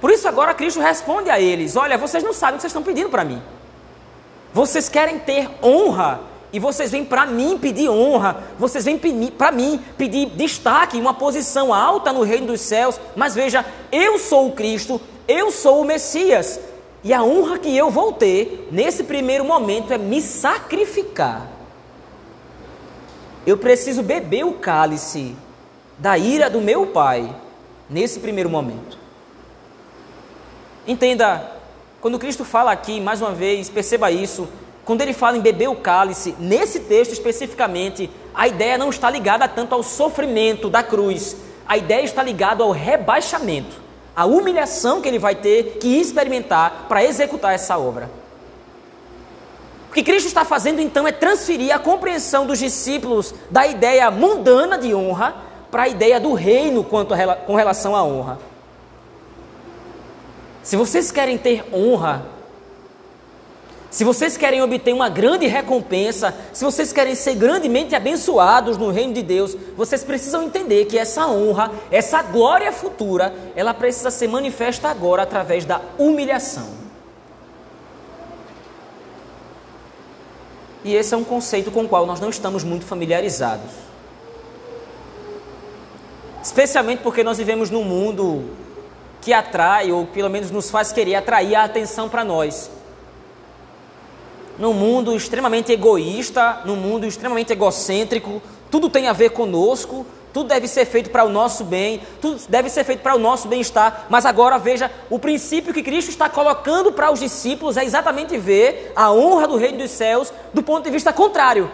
Por 0.00 0.10
isso 0.10 0.26
agora 0.26 0.54
Cristo 0.54 0.80
responde 0.80 1.28
a 1.28 1.38
eles: 1.38 1.76
Olha, 1.76 1.98
vocês 1.98 2.24
não 2.24 2.32
sabem 2.32 2.54
o 2.54 2.56
que 2.56 2.62
vocês 2.62 2.70
estão 2.70 2.82
pedindo 2.82 3.10
para 3.10 3.24
mim. 3.24 3.42
Vocês 4.54 4.88
querem 4.88 5.18
ter 5.18 5.50
honra 5.62 6.20
e 6.56 6.58
vocês 6.58 6.90
vêm 6.90 7.04
para 7.04 7.26
mim 7.26 7.58
pedir 7.58 7.90
honra, 7.90 8.42
vocês 8.58 8.82
vêm 8.82 8.98
para 9.28 9.52
mim 9.52 9.78
pedir 9.98 10.30
destaque, 10.30 10.98
uma 10.98 11.12
posição 11.12 11.70
alta 11.74 12.14
no 12.14 12.22
reino 12.22 12.46
dos 12.46 12.62
céus. 12.62 12.98
Mas 13.14 13.34
veja, 13.34 13.62
eu 13.92 14.18
sou 14.18 14.48
o 14.48 14.52
Cristo, 14.52 14.98
eu 15.28 15.50
sou 15.50 15.82
o 15.82 15.84
Messias. 15.84 16.58
E 17.04 17.12
a 17.12 17.22
honra 17.22 17.58
que 17.58 17.76
eu 17.76 17.90
vou 17.90 18.10
ter 18.10 18.68
nesse 18.72 19.04
primeiro 19.04 19.44
momento 19.44 19.92
é 19.92 19.98
me 19.98 20.18
sacrificar. 20.22 21.46
Eu 23.46 23.58
preciso 23.58 24.02
beber 24.02 24.46
o 24.46 24.54
cálice 24.54 25.36
da 25.98 26.16
ira 26.16 26.48
do 26.48 26.62
meu 26.62 26.86
Pai 26.86 27.36
nesse 27.90 28.18
primeiro 28.18 28.48
momento. 28.48 28.98
Entenda, 30.86 31.52
quando 32.00 32.18
Cristo 32.18 32.46
fala 32.46 32.72
aqui, 32.72 32.98
mais 32.98 33.20
uma 33.20 33.32
vez, 33.32 33.68
perceba 33.68 34.10
isso, 34.10 34.48
quando 34.86 35.00
ele 35.00 35.12
fala 35.12 35.36
em 35.36 35.40
beber 35.40 35.68
o 35.68 35.74
cálice, 35.74 36.36
nesse 36.38 36.78
texto 36.78 37.10
especificamente, 37.10 38.08
a 38.32 38.46
ideia 38.46 38.78
não 38.78 38.88
está 38.88 39.10
ligada 39.10 39.48
tanto 39.48 39.74
ao 39.74 39.82
sofrimento 39.82 40.70
da 40.70 40.80
cruz, 40.80 41.36
a 41.66 41.76
ideia 41.76 42.04
está 42.04 42.22
ligada 42.22 42.62
ao 42.62 42.70
rebaixamento, 42.70 43.80
à 44.14 44.24
humilhação 44.26 45.02
que 45.02 45.08
ele 45.08 45.18
vai 45.18 45.34
ter 45.34 45.78
que 45.80 45.88
experimentar 46.00 46.86
para 46.88 47.02
executar 47.04 47.52
essa 47.52 47.76
obra. 47.76 48.08
O 49.90 49.92
que 49.92 50.04
Cristo 50.04 50.28
está 50.28 50.44
fazendo 50.44 50.80
então 50.80 51.08
é 51.08 51.10
transferir 51.10 51.74
a 51.74 51.80
compreensão 51.80 52.46
dos 52.46 52.60
discípulos 52.60 53.34
da 53.50 53.66
ideia 53.66 54.08
mundana 54.08 54.78
de 54.78 54.94
honra 54.94 55.34
para 55.68 55.82
a 55.82 55.88
ideia 55.88 56.20
do 56.20 56.32
reino 56.32 56.84
quanto 56.84 57.12
a, 57.12 57.34
com 57.34 57.56
relação 57.56 57.96
à 57.96 58.04
honra. 58.04 58.38
Se 60.62 60.76
vocês 60.76 61.10
querem 61.10 61.36
ter 61.36 61.64
honra, 61.72 62.35
se 63.90 64.04
vocês 64.04 64.36
querem 64.36 64.62
obter 64.62 64.92
uma 64.92 65.08
grande 65.08 65.46
recompensa, 65.46 66.34
se 66.52 66.64
vocês 66.64 66.92
querem 66.92 67.14
ser 67.14 67.36
grandemente 67.36 67.94
abençoados 67.94 68.76
no 68.76 68.90
reino 68.90 69.14
de 69.14 69.22
Deus, 69.22 69.56
vocês 69.76 70.02
precisam 70.02 70.42
entender 70.42 70.86
que 70.86 70.98
essa 70.98 71.26
honra, 71.28 71.70
essa 71.90 72.20
glória 72.22 72.72
futura, 72.72 73.34
ela 73.54 73.72
precisa 73.72 74.10
ser 74.10 74.28
manifesta 74.28 74.88
agora 74.88 75.22
através 75.22 75.64
da 75.64 75.80
humilhação. 75.98 76.68
E 80.84 80.94
esse 80.94 81.14
é 81.14 81.16
um 81.16 81.24
conceito 81.24 81.70
com 81.70 81.84
o 81.84 81.88
qual 81.88 82.06
nós 82.06 82.20
não 82.20 82.28
estamos 82.28 82.62
muito 82.62 82.84
familiarizados. 82.84 83.70
Especialmente 86.42 87.02
porque 87.02 87.24
nós 87.24 87.38
vivemos 87.38 87.70
num 87.70 87.82
mundo 87.82 88.50
que 89.20 89.32
atrai, 89.32 89.90
ou 89.90 90.06
pelo 90.06 90.30
menos 90.30 90.50
nos 90.50 90.70
faz 90.70 90.92
querer 90.92 91.16
atrair 91.16 91.56
a 91.56 91.64
atenção 91.64 92.08
para 92.08 92.24
nós 92.24 92.70
num 94.58 94.72
mundo 94.72 95.14
extremamente 95.16 95.72
egoísta, 95.72 96.60
num 96.64 96.76
mundo 96.76 97.06
extremamente 97.06 97.52
egocêntrico, 97.52 98.40
tudo 98.70 98.88
tem 98.88 99.08
a 99.08 99.12
ver 99.12 99.30
conosco, 99.30 100.06
tudo 100.32 100.48
deve 100.48 100.68
ser 100.68 100.84
feito 100.84 101.10
para 101.10 101.24
o 101.24 101.28
nosso 101.28 101.64
bem, 101.64 102.02
tudo 102.20 102.40
deve 102.48 102.68
ser 102.68 102.84
feito 102.84 103.00
para 103.00 103.14
o 103.14 103.18
nosso 103.18 103.48
bem-estar. 103.48 104.06
Mas 104.10 104.26
agora 104.26 104.58
veja, 104.58 104.90
o 105.08 105.18
princípio 105.18 105.72
que 105.72 105.82
Cristo 105.82 106.10
está 106.10 106.28
colocando 106.28 106.92
para 106.92 107.10
os 107.10 107.20
discípulos 107.20 107.76
é 107.76 107.84
exatamente 107.84 108.36
ver 108.36 108.92
a 108.94 109.10
honra 109.10 109.48
do 109.48 109.56
reino 109.56 109.78
dos 109.78 109.90
céus 109.90 110.32
do 110.52 110.62
ponto 110.62 110.84
de 110.84 110.90
vista 110.90 111.12
contrário. 111.12 111.70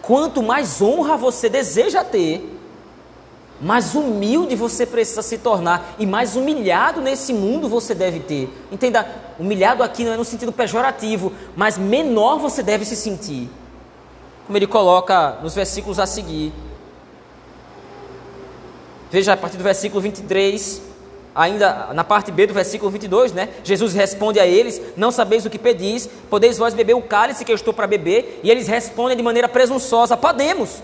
Quanto 0.00 0.42
mais 0.42 0.80
honra 0.80 1.18
você 1.18 1.50
deseja 1.50 2.02
ter, 2.02 2.57
mais 3.60 3.94
humilde 3.94 4.54
você 4.54 4.86
precisa 4.86 5.22
se 5.22 5.38
tornar 5.38 5.94
e 5.98 6.06
mais 6.06 6.36
humilhado 6.36 7.00
nesse 7.00 7.32
mundo 7.32 7.68
você 7.68 7.94
deve 7.94 8.20
ter. 8.20 8.48
Entenda, 8.70 9.06
humilhado 9.38 9.82
aqui 9.82 10.04
não 10.04 10.12
é 10.12 10.16
no 10.16 10.24
sentido 10.24 10.52
pejorativo, 10.52 11.32
mas 11.56 11.76
menor 11.76 12.38
você 12.38 12.62
deve 12.62 12.84
se 12.84 12.96
sentir. 12.96 13.48
como 14.46 14.56
ele 14.56 14.66
coloca 14.66 15.38
nos 15.42 15.54
versículos 15.54 15.98
a 15.98 16.06
seguir. 16.06 16.52
Veja 19.10 19.32
a 19.32 19.36
partir 19.36 19.56
do 19.56 19.64
versículo 19.64 20.00
23, 20.00 20.80
ainda 21.34 21.90
na 21.92 22.02
parte 22.02 22.30
B 22.30 22.46
do 22.46 22.54
versículo 22.54 22.90
22, 22.90 23.32
né? 23.32 23.48
Jesus 23.62 23.92
responde 23.94 24.40
a 24.40 24.46
eles: 24.46 24.80
Não 24.96 25.10
sabeis 25.10 25.44
o 25.44 25.50
que 25.50 25.58
pedis, 25.58 26.08
podeis 26.30 26.58
vós 26.58 26.74
beber 26.74 26.94
o 26.94 27.02
cálice 27.02 27.44
que 27.44 27.52
eu 27.52 27.56
estou 27.56 27.74
para 27.74 27.86
beber? 27.86 28.40
E 28.42 28.50
eles 28.50 28.66
respondem 28.66 29.16
de 29.16 29.22
maneira 29.22 29.48
presunçosa: 29.48 30.16
Podemos. 30.16 30.82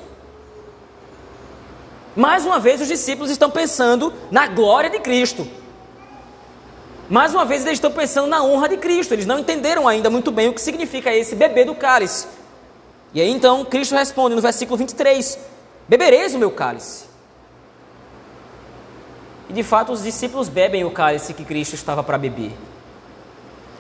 Mais 2.17 2.47
uma 2.47 2.61
vez, 2.61 2.81
os 2.81 2.89
discípulos 2.89 3.31
estão 3.31 3.51
pensando 3.51 4.13
na 4.31 4.47
glória 4.47 4.89
de 4.89 5.01
Cristo. 5.01 5.47
Mais 7.09 7.35
uma 7.35 7.45
vez, 7.45 7.63
eles 7.63 7.77
estão 7.77 7.91
pensando 7.91 8.29
na 8.29 8.43
honra 8.43 8.69
de 8.69 8.77
Cristo. 8.77 9.13
Eles 9.13 9.27
não 9.27 9.39
entenderam 9.39 9.87
ainda 9.89 10.09
muito 10.09 10.31
bem 10.31 10.49
o 10.49 10.53
que 10.53 10.61
significa 10.61 11.13
esse 11.13 11.35
beber 11.35 11.67
do 11.67 11.75
cálice. 11.75 12.27
E 13.13 13.21
aí 13.21 13.31
então, 13.31 13.65
Cristo 13.65 13.95
responde 13.95 14.35
no 14.35 14.41
versículo 14.41 14.77
23: 14.77 15.39
Bebereis 15.89 16.35
o 16.35 16.39
meu 16.39 16.51
cálice. 16.51 17.05
E 19.49 19.53
de 19.53 19.63
fato, 19.63 19.93
os 19.93 20.03
discípulos 20.03 20.49
bebem 20.49 20.85
o 20.85 20.91
cálice 20.91 21.35
que 21.35 21.45
Cristo 21.45 21.75
estava 21.75 22.03
para 22.03 22.17
beber. 22.17 22.53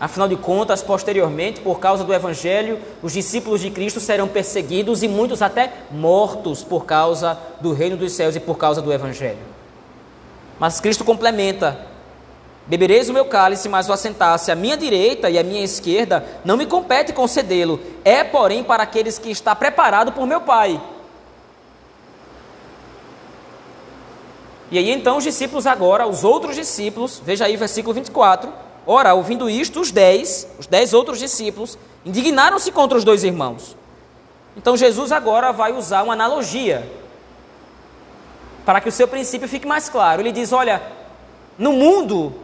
Afinal 0.00 0.26
de 0.26 0.36
contas, 0.36 0.82
posteriormente, 0.82 1.60
por 1.60 1.78
causa 1.78 2.02
do 2.02 2.12
Evangelho, 2.12 2.80
os 3.02 3.12
discípulos 3.12 3.60
de 3.60 3.70
Cristo 3.70 4.00
serão 4.00 4.26
perseguidos 4.26 5.02
e 5.02 5.08
muitos 5.08 5.40
até 5.40 5.72
mortos 5.90 6.64
por 6.64 6.84
causa 6.84 7.38
do 7.60 7.72
reino 7.72 7.96
dos 7.96 8.12
céus 8.12 8.34
e 8.34 8.40
por 8.40 8.56
causa 8.58 8.82
do 8.82 8.92
Evangelho. 8.92 9.38
Mas 10.58 10.80
Cristo 10.80 11.04
complementa: 11.04 11.78
Bebereis 12.66 13.08
o 13.08 13.12
meu 13.12 13.26
cálice, 13.26 13.68
mas 13.68 13.88
o 13.88 13.92
assentar-se 13.92 14.50
à 14.50 14.54
minha 14.54 14.76
direita 14.76 15.30
e 15.30 15.38
à 15.38 15.44
minha 15.44 15.62
esquerda 15.62 16.24
não 16.44 16.56
me 16.56 16.66
compete 16.66 17.12
concedê-lo, 17.12 17.80
é, 18.04 18.24
porém, 18.24 18.64
para 18.64 18.82
aqueles 18.82 19.16
que 19.16 19.30
está 19.30 19.54
preparado 19.54 20.12
por 20.12 20.26
meu 20.26 20.40
Pai. 20.40 20.80
E 24.70 24.78
aí 24.78 24.90
então 24.90 25.18
os 25.18 25.24
discípulos 25.24 25.68
agora, 25.68 26.04
os 26.04 26.24
outros 26.24 26.56
discípulos, 26.56 27.22
veja 27.24 27.44
aí 27.44 27.54
o 27.54 27.58
versículo 27.58 27.94
24. 27.94 28.63
Ora, 28.86 29.14
ouvindo 29.14 29.48
isto, 29.48 29.80
os 29.80 29.90
dez, 29.90 30.46
os 30.58 30.66
dez 30.66 30.92
outros 30.92 31.18
discípulos, 31.18 31.78
indignaram-se 32.04 32.70
contra 32.70 32.98
os 32.98 33.04
dois 33.04 33.24
irmãos. 33.24 33.76
Então 34.56 34.76
Jesus 34.76 35.10
agora 35.10 35.52
vai 35.52 35.72
usar 35.72 36.02
uma 36.02 36.12
analogia 36.12 36.88
para 38.64 38.80
que 38.80 38.88
o 38.88 38.92
seu 38.92 39.08
princípio 39.08 39.48
fique 39.48 39.66
mais 39.66 39.88
claro. 39.88 40.22
Ele 40.22 40.32
diz: 40.32 40.52
Olha, 40.52 40.82
no 41.58 41.72
mundo, 41.72 42.34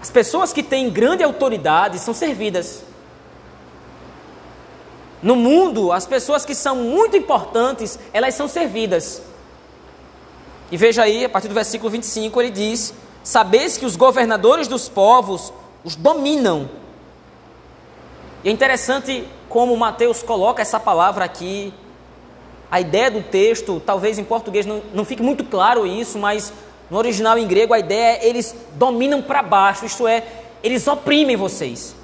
as 0.00 0.10
pessoas 0.10 0.52
que 0.52 0.62
têm 0.62 0.90
grande 0.90 1.22
autoridade 1.22 1.98
são 1.98 2.12
servidas. 2.12 2.84
No 5.22 5.36
mundo, 5.36 5.92
as 5.92 6.04
pessoas 6.04 6.44
que 6.44 6.54
são 6.54 6.74
muito 6.74 7.16
importantes, 7.16 7.98
elas 8.12 8.34
são 8.34 8.48
servidas. 8.48 9.22
E 10.70 10.76
veja 10.76 11.02
aí, 11.02 11.24
a 11.24 11.28
partir 11.28 11.48
do 11.48 11.54
versículo 11.54 11.90
25, 11.90 12.40
ele 12.40 12.50
diz: 12.50 12.92
Sabeis 13.22 13.76
que 13.76 13.86
os 13.86 13.96
governadores 13.96 14.68
dos 14.68 14.88
povos 14.88 15.52
os 15.84 15.96
dominam. 15.96 16.68
E 18.44 18.48
é 18.48 18.52
interessante 18.52 19.26
como 19.48 19.76
Mateus 19.76 20.22
coloca 20.22 20.62
essa 20.62 20.80
palavra 20.80 21.24
aqui. 21.24 21.72
A 22.70 22.80
ideia 22.80 23.10
do 23.10 23.22
texto, 23.22 23.80
talvez 23.84 24.18
em 24.18 24.24
português 24.24 24.64
não, 24.66 24.82
não 24.94 25.04
fique 25.04 25.22
muito 25.22 25.44
claro 25.44 25.86
isso, 25.86 26.18
mas 26.18 26.52
no 26.90 26.96
original 26.96 27.38
em 27.38 27.46
grego 27.46 27.74
a 27.74 27.78
ideia 27.78 28.18
é 28.18 28.26
eles 28.26 28.54
dominam 28.74 29.22
para 29.22 29.42
baixo, 29.42 29.84
isto 29.84 30.06
é, 30.06 30.24
eles 30.62 30.86
oprimem 30.86 31.36
vocês 31.36 31.94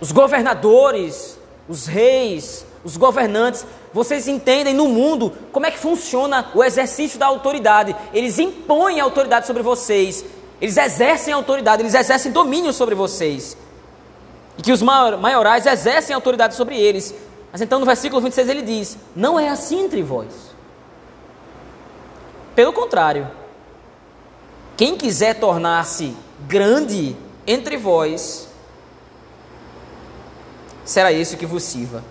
os 0.00 0.12
governadores, 0.12 1.38
os 1.68 1.86
reis, 1.86 2.64
os 2.84 2.96
governantes, 2.96 3.66
vocês 3.92 4.28
entendem 4.28 4.74
no 4.74 4.88
mundo 4.88 5.32
como 5.52 5.66
é 5.66 5.70
que 5.70 5.78
funciona 5.78 6.50
o 6.54 6.62
exercício 6.62 7.18
da 7.18 7.26
autoridade. 7.26 7.94
Eles 8.12 8.38
impõem 8.38 9.00
autoridade 9.00 9.46
sobre 9.46 9.62
vocês, 9.62 10.24
eles 10.60 10.76
exercem 10.76 11.32
autoridade, 11.32 11.82
eles 11.82 11.94
exercem 11.94 12.32
domínio 12.32 12.72
sobre 12.72 12.94
vocês. 12.94 13.56
E 14.56 14.62
que 14.62 14.72
os 14.72 14.82
maiorais 14.82 15.66
exercem 15.66 16.14
autoridade 16.14 16.54
sobre 16.54 16.78
eles. 16.78 17.14
Mas 17.52 17.60
então 17.60 17.78
no 17.78 17.86
versículo 17.86 18.20
26 18.20 18.48
ele 18.48 18.62
diz: 18.62 18.98
Não 19.14 19.38
é 19.38 19.48
assim 19.48 19.84
entre 19.84 20.02
vós. 20.02 20.48
Pelo 22.54 22.72
contrário, 22.72 23.30
quem 24.76 24.96
quiser 24.96 25.38
tornar-se 25.38 26.14
grande 26.46 27.16
entre 27.46 27.76
vós, 27.76 28.48
será 30.84 31.12
esse 31.12 31.36
que 31.36 31.46
vos 31.46 31.62
sirva. 31.62 32.02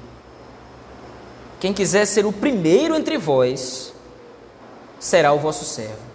Quem 1.59 1.73
quiser 1.73 2.05
ser 2.05 2.25
o 2.25 2.31
primeiro 2.31 2.95
entre 2.95 3.17
vós, 3.17 3.93
será 4.99 5.33
o 5.33 5.39
vosso 5.39 5.65
servo. 5.65 6.07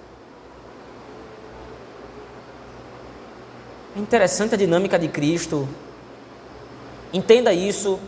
É 3.97 4.01
interessante 4.01 4.55
a 4.55 4.59
dinâmica 4.59 4.99
de 4.99 5.09
Cristo. 5.09 5.69
Entenda 7.13 7.53
isso, 7.53 7.99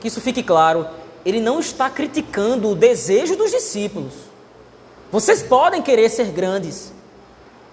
que 0.00 0.08
isso 0.08 0.20
fique 0.20 0.42
claro. 0.42 0.86
Ele 1.24 1.40
não 1.40 1.60
está 1.60 1.90
criticando 1.90 2.70
o 2.70 2.74
desejo 2.74 3.36
dos 3.36 3.50
discípulos. 3.50 4.14
Vocês 5.10 5.42
podem 5.42 5.82
querer 5.82 6.08
ser 6.08 6.30
grandes, 6.30 6.92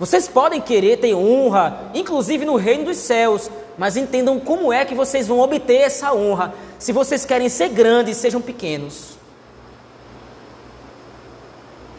vocês 0.01 0.27
podem 0.27 0.59
querer 0.59 0.97
ter 0.97 1.13
honra, 1.13 1.91
inclusive 1.93 2.43
no 2.43 2.55
reino 2.55 2.85
dos 2.85 2.97
céus, 2.97 3.51
mas 3.77 3.95
entendam 3.95 4.39
como 4.39 4.73
é 4.73 4.83
que 4.83 4.95
vocês 4.95 5.27
vão 5.27 5.39
obter 5.39 5.75
essa 5.75 6.11
honra. 6.11 6.55
Se 6.79 6.91
vocês 6.91 7.23
querem 7.23 7.47
ser 7.47 7.69
grandes, 7.69 8.17
sejam 8.17 8.41
pequenos. 8.41 9.11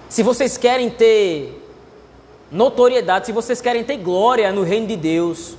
Se 0.08 0.20
vocês 0.20 0.56
querem 0.58 0.90
ter 0.90 1.64
notoriedade, 2.50 3.26
se 3.26 3.32
vocês 3.32 3.60
querem 3.60 3.84
ter 3.84 3.98
glória 3.98 4.50
no 4.50 4.64
reino 4.64 4.88
de 4.88 4.96
Deus, 4.96 5.56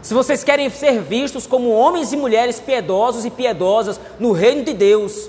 se 0.00 0.14
vocês 0.14 0.44
querem 0.44 0.70
ser 0.70 1.02
vistos 1.02 1.44
como 1.44 1.70
homens 1.70 2.12
e 2.12 2.16
mulheres 2.16 2.60
piedosos 2.60 3.24
e 3.24 3.30
piedosas 3.30 3.98
no 4.20 4.30
reino 4.30 4.62
de 4.62 4.74
Deus, 4.74 5.28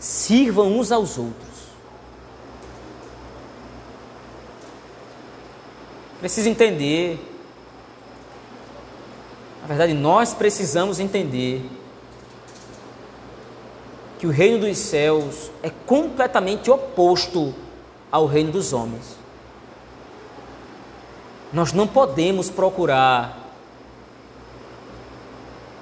sirvam 0.00 0.66
uns 0.76 0.90
aos 0.90 1.16
outros. 1.16 1.55
Precisa 6.20 6.48
entender. 6.48 7.18
Na 9.62 9.66
verdade, 9.66 9.92
nós 9.94 10.32
precisamos 10.32 11.00
entender 11.00 11.62
que 14.18 14.26
o 14.26 14.30
reino 14.30 14.60
dos 14.60 14.78
céus 14.78 15.50
é 15.62 15.70
completamente 15.70 16.70
oposto 16.70 17.54
ao 18.10 18.26
reino 18.26 18.52
dos 18.52 18.72
homens. 18.72 19.16
Nós 21.52 21.72
não 21.72 21.86
podemos 21.86 22.48
procurar 22.48 23.44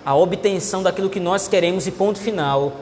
a 0.04 0.14
obtenção 0.14 0.82
daquilo 0.82 1.08
que 1.08 1.20
nós 1.20 1.46
queremos 1.48 1.86
e 1.86 1.92
ponto 1.92 2.18
final 2.18 2.72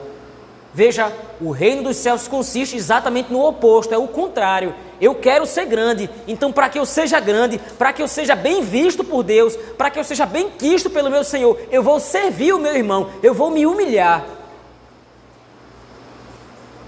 Veja, 0.73 1.13
o 1.39 1.51
reino 1.51 1.83
dos 1.83 1.97
céus 1.97 2.27
consiste 2.27 2.75
exatamente 2.75 3.31
no 3.31 3.45
oposto, 3.45 3.93
é 3.93 3.97
o 3.97 4.07
contrário. 4.07 4.73
Eu 5.03 5.13
quero 5.13 5.45
ser 5.45 5.65
grande, 5.65 6.09
então 6.25 6.49
para 6.49 6.69
que 6.69 6.79
eu 6.79 6.85
seja 6.85 7.19
grande, 7.19 7.59
para 7.77 7.91
que 7.91 8.01
eu 8.01 8.07
seja 8.07 8.37
bem 8.37 8.63
visto 8.63 9.03
por 9.03 9.21
Deus, 9.21 9.53
para 9.77 9.91
que 9.91 9.99
eu 9.99 10.03
seja 10.05 10.25
bem 10.25 10.49
quisto 10.51 10.89
pelo 10.89 11.11
meu 11.11 11.25
Senhor, 11.25 11.59
eu 11.69 11.83
vou 11.83 11.99
servir 11.99 12.53
o 12.53 12.57
meu 12.57 12.73
irmão, 12.73 13.09
eu 13.21 13.33
vou 13.33 13.51
me 13.51 13.65
humilhar. 13.65 14.25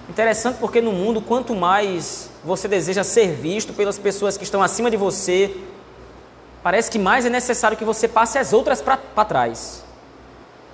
Interessante 0.10 0.60
porque 0.62 0.80
no 0.80 0.94
mundo, 0.94 1.20
quanto 1.20 1.54
mais 1.54 2.30
você 2.42 2.70
deseja 2.70 3.04
ser 3.04 3.34
visto 3.34 3.74
pelas 3.74 4.00
pessoas 4.00 4.38
que 4.38 4.46
estão 4.46 4.64
acima 4.64 4.90
de 4.90 4.96
você, 4.96 5.54
parece 6.64 6.90
que 6.90 6.98
mais 6.98 7.26
é 7.26 7.30
necessário 7.30 7.76
que 7.76 7.84
você 7.84 8.08
passe 8.08 8.38
as 8.38 8.54
outras 8.54 8.82
para 8.82 9.26
trás. 9.26 9.84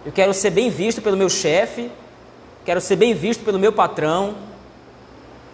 Eu 0.05 0.11
quero 0.11 0.31
ser 0.31 0.51
bem 0.51 0.69
visto 0.69 1.01
pelo 1.01 1.17
meu 1.17 1.27
chefe, 1.27 1.91
quero 2.63 2.79
ser 2.79 2.97
bem 2.97 3.15
visto 3.15 3.43
pelo 3.43 3.57
meu 3.57 3.73
patrão. 3.73 4.50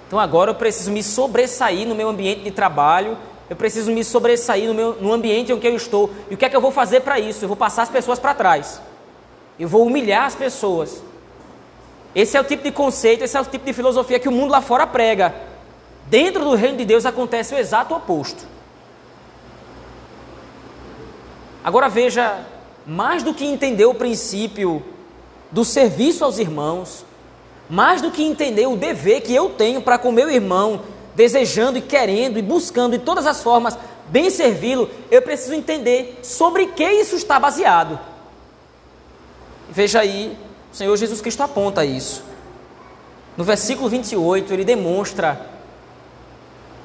Então 0.08 0.20
agora 0.20 0.52
eu 0.52 0.56
preciso 0.56 0.89
me 0.91 1.04
sobressair 1.04 1.86
no 1.86 1.93
meu 1.93 2.08
ambiente 2.08 2.41
de 2.41 2.52
trabalho, 2.52 3.17
eu 3.50 3.56
preciso 3.56 3.91
me 3.91 4.04
sobressair 4.04 4.67
no, 4.67 4.74
meu, 4.74 4.96
no 5.02 5.13
ambiente 5.13 5.52
em 5.52 5.60
que 5.60 5.67
eu 5.67 5.76
estou. 5.76 6.10
E 6.30 6.34
o 6.34 6.38
que 6.38 6.46
é 6.46 6.50
que 6.50 6.56
eu 6.56 6.62
vou 6.62 6.72
fazer 6.72 7.02
para 7.02 7.20
isso? 7.20 7.43
Eu 7.43 7.48
vou 7.48 7.58
passar 7.58 7.84
as 7.84 7.89
pessoas 7.89 8.17
para 8.17 8.34
trás. 8.34 8.82
Eu 9.60 9.67
vou 9.67 9.86
humilhar 9.86 10.26
as 10.26 10.36
pessoas. 10.36 11.02
Esse 12.15 12.38
é 12.38 12.41
o 12.41 12.43
tipo 12.43 12.63
de 12.63 12.72
conceito, 12.72 13.24
esse 13.24 13.38
é 13.38 13.41
o 13.41 13.46
tipo 13.46 13.65
de 13.65 13.74
filosofia 13.74 14.20
que 14.20 14.30
o 14.30 14.32
mundo 14.32 14.52
lá 14.52 14.62
fora 14.62 14.88
prega. 14.88 15.36
Dentro 16.08 16.43
do 16.43 16.56
reino 16.56 16.78
de 16.78 16.86
Deus 16.86 17.06
acontece 17.06 17.54
o 17.54 17.58
exato 17.58 17.93
oposto. 17.93 18.43
Agora 21.63 21.89
veja, 21.89 22.39
mais 22.86 23.24
do 23.24 23.34
que 23.34 23.46
entender 23.46 23.86
o 23.86 23.93
princípio 23.93 24.84
do 25.52 25.65
serviço 25.65 26.24
aos 26.24 26.39
irmãos, 26.39 27.06
mais 27.69 28.01
do 28.01 28.12
que 28.12 28.23
entender 28.23 28.67
o 28.67 28.77
dever 28.77 29.21
que 29.21 29.36
eu 29.36 29.49
tenho 29.49 29.82
para 29.82 29.97
com 29.97 30.12
meu 30.12 30.30
irmão, 30.30 30.82
desejando 31.15 31.77
e 31.77 31.82
querendo 31.82 32.38
e 32.38 32.41
buscando 32.41 32.97
de 32.97 33.03
todas 33.03 33.25
as 33.25 33.41
formas 33.41 33.77
bem 34.08 34.30
servi-lo, 34.30 34.89
eu 35.12 35.21
preciso 35.21 35.53
entender 35.53 36.19
sobre 36.23 36.67
que 36.67 36.88
isso 36.89 37.15
está 37.15 37.39
baseado. 37.39 37.99
Veja 39.69 39.99
aí, 39.99 40.38
o 40.71 40.75
Senhor 40.75 40.95
Jesus 40.95 41.19
Cristo 41.19 41.43
aponta 41.43 41.84
isso. 41.84 42.23
No 43.36 43.43
versículo 43.43 43.89
28, 43.89 44.53
ele 44.53 44.63
demonstra 44.63 45.39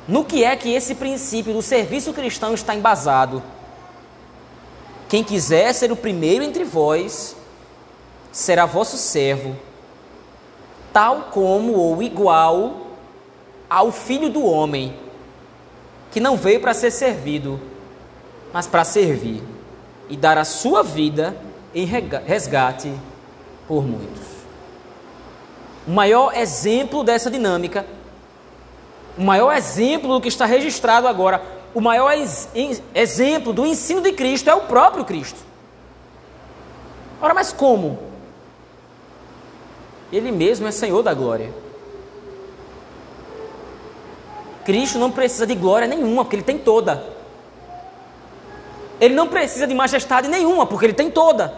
no 0.06 0.24
que 0.24 0.42
é 0.42 0.56
que 0.56 0.74
esse 0.74 0.96
princípio 0.96 1.52
do 1.52 1.62
serviço 1.62 2.12
cristão 2.12 2.54
está 2.54 2.74
embasado. 2.74 3.42
Quem 5.08 5.22
quiser 5.22 5.72
ser 5.72 5.92
o 5.92 5.96
primeiro 5.96 6.42
entre 6.42 6.64
vós, 6.64 7.36
será 8.32 8.66
vosso 8.66 8.96
servo, 8.96 9.56
tal 10.92 11.28
como 11.30 11.74
ou 11.74 12.02
igual 12.02 12.88
ao 13.68 13.90
filho 13.90 14.28
do 14.28 14.44
homem, 14.44 14.94
que 16.10 16.20
não 16.20 16.36
veio 16.36 16.60
para 16.60 16.74
ser 16.74 16.90
servido, 16.90 17.58
mas 18.52 18.66
para 18.66 18.84
servir 18.84 19.42
e 20.08 20.16
dar 20.16 20.36
a 20.36 20.44
sua 20.44 20.82
vida 20.82 21.34
em 21.74 21.86
resgate 21.86 22.92
por 23.66 23.82
muitos. 23.86 24.32
O 25.88 25.90
maior 25.90 26.36
exemplo 26.36 27.02
dessa 27.02 27.30
dinâmica, 27.30 27.86
o 29.16 29.22
maior 29.22 29.56
exemplo 29.56 30.12
do 30.12 30.20
que 30.20 30.28
está 30.28 30.44
registrado 30.44 31.08
agora, 31.08 31.42
o 31.74 31.80
maior 31.80 32.12
ex 32.12 32.48
exemplo 32.94 33.52
do 33.52 33.64
ensino 33.64 34.02
de 34.02 34.12
Cristo 34.12 34.50
é 34.50 34.54
o 34.54 34.62
próprio 34.62 35.04
Cristo. 35.04 35.40
Ora, 37.20 37.32
mas 37.32 37.52
como? 37.52 38.11
Ele 40.12 40.30
mesmo 40.30 40.68
é 40.68 40.70
Senhor 40.70 41.02
da 41.02 41.14
glória. 41.14 41.50
Cristo 44.64 44.98
não 44.98 45.10
precisa 45.10 45.46
de 45.46 45.54
glória 45.54 45.88
nenhuma, 45.88 46.24
porque 46.24 46.36
Ele 46.36 46.42
tem 46.42 46.58
toda. 46.58 47.04
Ele 49.00 49.14
não 49.14 49.26
precisa 49.26 49.66
de 49.66 49.74
majestade 49.74 50.28
nenhuma, 50.28 50.66
porque 50.66 50.84
Ele 50.84 50.92
tem 50.92 51.10
toda. 51.10 51.54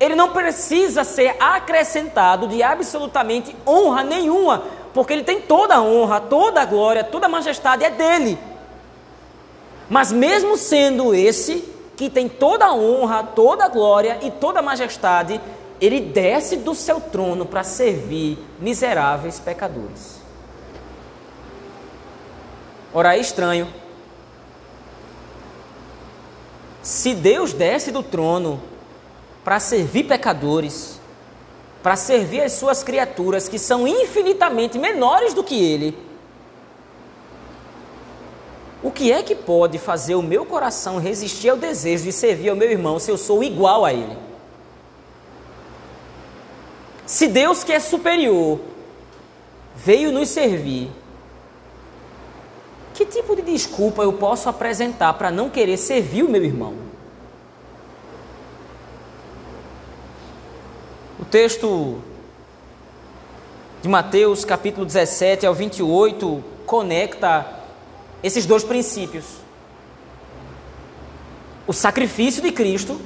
Ele 0.00 0.14
não 0.14 0.30
precisa 0.30 1.04
ser 1.04 1.36
acrescentado 1.38 2.48
de 2.48 2.62
absolutamente 2.62 3.54
honra 3.66 4.02
nenhuma, 4.02 4.64
porque 4.92 5.12
Ele 5.12 5.22
tem 5.22 5.40
toda 5.40 5.76
a 5.76 5.82
honra, 5.82 6.20
toda 6.20 6.60
a 6.62 6.64
glória, 6.64 7.04
toda 7.04 7.26
a 7.26 7.28
majestade 7.28 7.84
é 7.84 7.90
dele. 7.90 8.38
Mas 9.88 10.10
mesmo 10.10 10.56
sendo 10.56 11.14
esse 11.14 11.72
que 11.96 12.10
tem 12.10 12.28
toda 12.28 12.66
a 12.66 12.74
honra, 12.74 13.22
toda 13.22 13.64
a 13.64 13.68
glória 13.68 14.18
e 14.22 14.30
toda 14.30 14.58
a 14.58 14.62
majestade, 14.62 15.40
ele 15.80 16.00
desce 16.00 16.56
do 16.56 16.74
seu 16.74 17.00
trono 17.00 17.44
para 17.44 17.62
servir 17.62 18.38
miseráveis 18.58 19.38
pecadores. 19.38 20.20
Ora, 22.94 23.16
é 23.16 23.20
estranho. 23.20 23.68
Se 26.82 27.14
Deus 27.14 27.52
desce 27.52 27.90
do 27.90 28.02
trono 28.02 28.62
para 29.44 29.60
servir 29.60 30.04
pecadores, 30.04 31.00
para 31.82 31.96
servir 31.96 32.40
as 32.40 32.52
suas 32.52 32.82
criaturas 32.82 33.48
que 33.48 33.58
são 33.58 33.86
infinitamente 33.86 34.78
menores 34.78 35.34
do 35.34 35.44
que 35.44 35.62
ele, 35.62 35.98
o 38.82 38.90
que 38.90 39.10
é 39.10 39.22
que 39.22 39.34
pode 39.34 39.78
fazer 39.78 40.14
o 40.14 40.22
meu 40.22 40.46
coração 40.46 40.98
resistir 40.98 41.48
ao 41.48 41.56
desejo 41.56 42.04
de 42.04 42.12
servir 42.12 42.50
ao 42.50 42.56
meu 42.56 42.70
irmão 42.70 42.98
se 42.98 43.10
eu 43.10 43.18
sou 43.18 43.42
igual 43.42 43.84
a 43.84 43.92
ele? 43.92 44.25
Se 47.06 47.28
Deus 47.28 47.62
que 47.62 47.72
é 47.72 47.78
superior 47.78 48.58
veio 49.76 50.10
nos 50.10 50.28
servir, 50.28 50.90
que 52.92 53.06
tipo 53.06 53.36
de 53.36 53.42
desculpa 53.42 54.02
eu 54.02 54.14
posso 54.14 54.48
apresentar 54.48 55.12
para 55.14 55.30
não 55.30 55.48
querer 55.48 55.76
servir 55.76 56.24
o 56.24 56.28
meu 56.28 56.44
irmão? 56.44 56.74
O 61.20 61.24
texto 61.24 62.00
de 63.82 63.88
Mateus, 63.88 64.44
capítulo 64.44 64.84
17 64.84 65.46
ao 65.46 65.54
28, 65.54 66.42
conecta 66.66 67.46
esses 68.20 68.46
dois 68.46 68.64
princípios. 68.64 69.24
O 71.68 71.72
sacrifício 71.72 72.42
de 72.42 72.50
Cristo, 72.50 73.00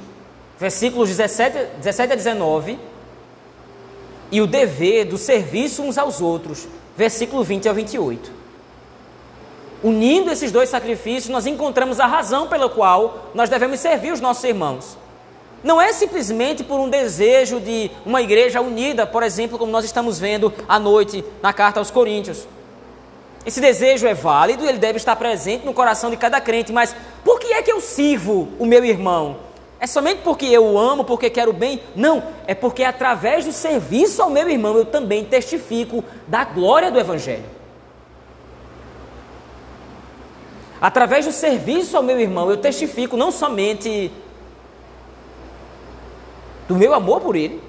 versículos 0.59 1.09
17, 1.09 1.77
17 1.77 2.13
a 2.13 2.15
19, 2.15 2.90
e 4.31 4.41
o 4.41 4.47
dever 4.47 5.05
do 5.05 5.17
serviço 5.17 5.83
uns 5.83 5.97
aos 5.97 6.21
outros, 6.21 6.67
versículo 6.95 7.43
20 7.43 7.67
a 7.67 7.73
28. 7.73 8.31
Unindo 9.83 10.31
esses 10.31 10.51
dois 10.51 10.69
sacrifícios, 10.69 11.29
nós 11.29 11.47
encontramos 11.47 11.99
a 11.99 12.05
razão 12.05 12.47
pela 12.47 12.69
qual 12.69 13.31
nós 13.33 13.49
devemos 13.49 13.79
servir 13.79 14.13
os 14.13 14.21
nossos 14.21 14.43
irmãos. 14.43 14.97
Não 15.63 15.81
é 15.81 15.91
simplesmente 15.91 16.63
por 16.63 16.79
um 16.79 16.89
desejo 16.89 17.59
de 17.59 17.91
uma 18.05 18.21
igreja 18.21 18.61
unida, 18.61 19.05
por 19.05 19.21
exemplo, 19.21 19.57
como 19.57 19.71
nós 19.71 19.85
estamos 19.85 20.19
vendo 20.19 20.53
à 20.67 20.79
noite 20.79 21.23
na 21.41 21.51
carta 21.51 21.79
aos 21.79 21.91
Coríntios. 21.91 22.47
Esse 23.45 23.59
desejo 23.59 24.07
é 24.07 24.13
válido, 24.13 24.65
ele 24.67 24.77
deve 24.77 24.97
estar 24.97 25.15
presente 25.15 25.65
no 25.65 25.73
coração 25.73 26.11
de 26.11 26.17
cada 26.17 26.39
crente, 26.39 26.71
mas 26.71 26.95
por 27.23 27.39
que 27.39 27.53
é 27.53 27.61
que 27.61 27.71
eu 27.71 27.81
sirvo 27.81 28.49
o 28.59 28.65
meu 28.65 28.85
irmão? 28.85 29.37
É 29.81 29.87
somente 29.87 30.21
porque 30.21 30.45
eu 30.45 30.63
o 30.63 30.77
amo, 30.77 31.03
porque 31.03 31.27
quero 31.27 31.51
bem? 31.51 31.81
Não, 31.95 32.23
é 32.45 32.53
porque 32.53 32.83
através 32.83 33.45
do 33.45 33.51
serviço 33.51 34.21
ao 34.21 34.29
meu 34.29 34.47
irmão 34.47 34.77
eu 34.77 34.85
também 34.85 35.25
testifico 35.25 36.03
da 36.27 36.45
glória 36.45 36.91
do 36.91 36.99
Evangelho. 36.99 37.43
Através 40.79 41.25
do 41.25 41.31
serviço 41.31 41.97
ao 41.97 42.03
meu 42.03 42.19
irmão 42.19 42.49
eu 42.51 42.57
testifico 42.57 43.17
não 43.17 43.31
somente 43.31 44.11
do 46.67 46.75
meu 46.75 46.93
amor 46.93 47.19
por 47.19 47.35
ele 47.35 47.59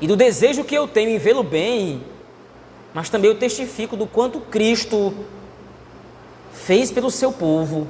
e 0.00 0.06
do 0.06 0.14
desejo 0.14 0.62
que 0.62 0.74
eu 0.74 0.86
tenho 0.86 1.10
em 1.10 1.18
vê-lo 1.18 1.42
bem 1.42 2.00
mas 2.96 3.10
também 3.10 3.30
eu 3.30 3.36
testifico 3.36 3.94
do 3.94 4.06
quanto 4.06 4.40
Cristo 4.40 5.12
fez 6.50 6.90
pelo 6.90 7.10
seu 7.10 7.30
povo, 7.30 7.86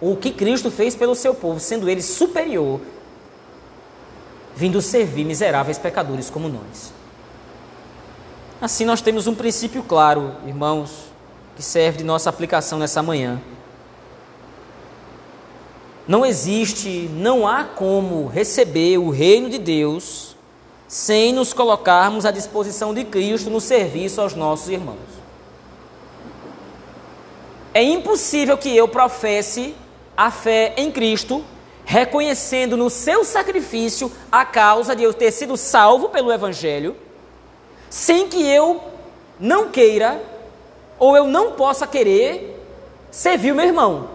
o 0.00 0.16
que 0.16 0.30
Cristo 0.30 0.70
fez 0.70 0.94
pelo 0.94 1.14
seu 1.14 1.34
povo, 1.34 1.60
sendo 1.60 1.88
ele 1.88 2.02
superior, 2.02 2.80
vindo 4.54 4.80
servir 4.80 5.24
miseráveis 5.24 5.78
pecadores 5.78 6.30
como 6.30 6.48
nós. 6.48 6.92
Assim 8.60 8.84
nós 8.84 9.00
temos 9.00 9.26
um 9.26 9.34
princípio 9.34 9.82
claro, 9.82 10.36
irmãos, 10.46 11.06
que 11.56 11.62
serve 11.62 11.98
de 11.98 12.04
nossa 12.04 12.30
aplicação 12.30 12.78
nessa 12.78 13.02
manhã. 13.02 13.40
Não 16.06 16.24
existe, 16.24 17.08
não 17.12 17.46
há 17.46 17.64
como 17.64 18.26
receber 18.26 18.98
o 18.98 19.10
reino 19.10 19.48
de 19.48 19.58
Deus 19.58 20.34
sem 20.86 21.32
nos 21.32 21.52
colocarmos 21.52 22.26
à 22.26 22.30
disposição 22.30 22.92
de 22.94 23.04
Cristo 23.04 23.50
no 23.50 23.60
serviço 23.60 24.20
aos 24.20 24.34
nossos 24.34 24.68
irmãos. 24.68 24.98
É 27.72 27.82
impossível 27.82 28.56
que 28.56 28.74
eu 28.76 28.86
professe 28.86 29.74
a 30.16 30.30
fé 30.30 30.74
em 30.76 30.90
Cristo, 30.90 31.44
reconhecendo 31.84 32.76
no 32.76 32.88
seu 32.88 33.24
sacrifício 33.24 34.10
a 34.30 34.44
causa 34.44 34.94
de 34.94 35.02
eu 35.02 35.12
ter 35.12 35.30
sido 35.30 35.56
salvo 35.56 36.08
pelo 36.08 36.32
Evangelho, 36.32 36.96
sem 37.90 38.28
que 38.28 38.42
eu 38.46 38.80
não 39.38 39.68
queira 39.68 40.20
ou 40.98 41.16
eu 41.16 41.26
não 41.26 41.52
possa 41.52 41.86
querer 41.86 42.60
servir 43.10 43.52
o 43.52 43.54
meu 43.54 43.66
irmão. 43.66 44.08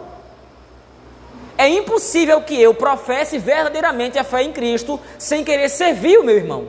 É 1.57 1.67
impossível 1.67 2.41
que 2.41 2.59
eu 2.59 2.73
professe 2.73 3.37
verdadeiramente 3.37 4.17
a 4.17 4.23
fé 4.23 4.43
em 4.43 4.51
Cristo 4.53 4.99
sem 5.17 5.43
querer 5.43 5.69
servir 5.69 6.17
o 6.17 6.23
meu 6.23 6.37
irmão. 6.37 6.67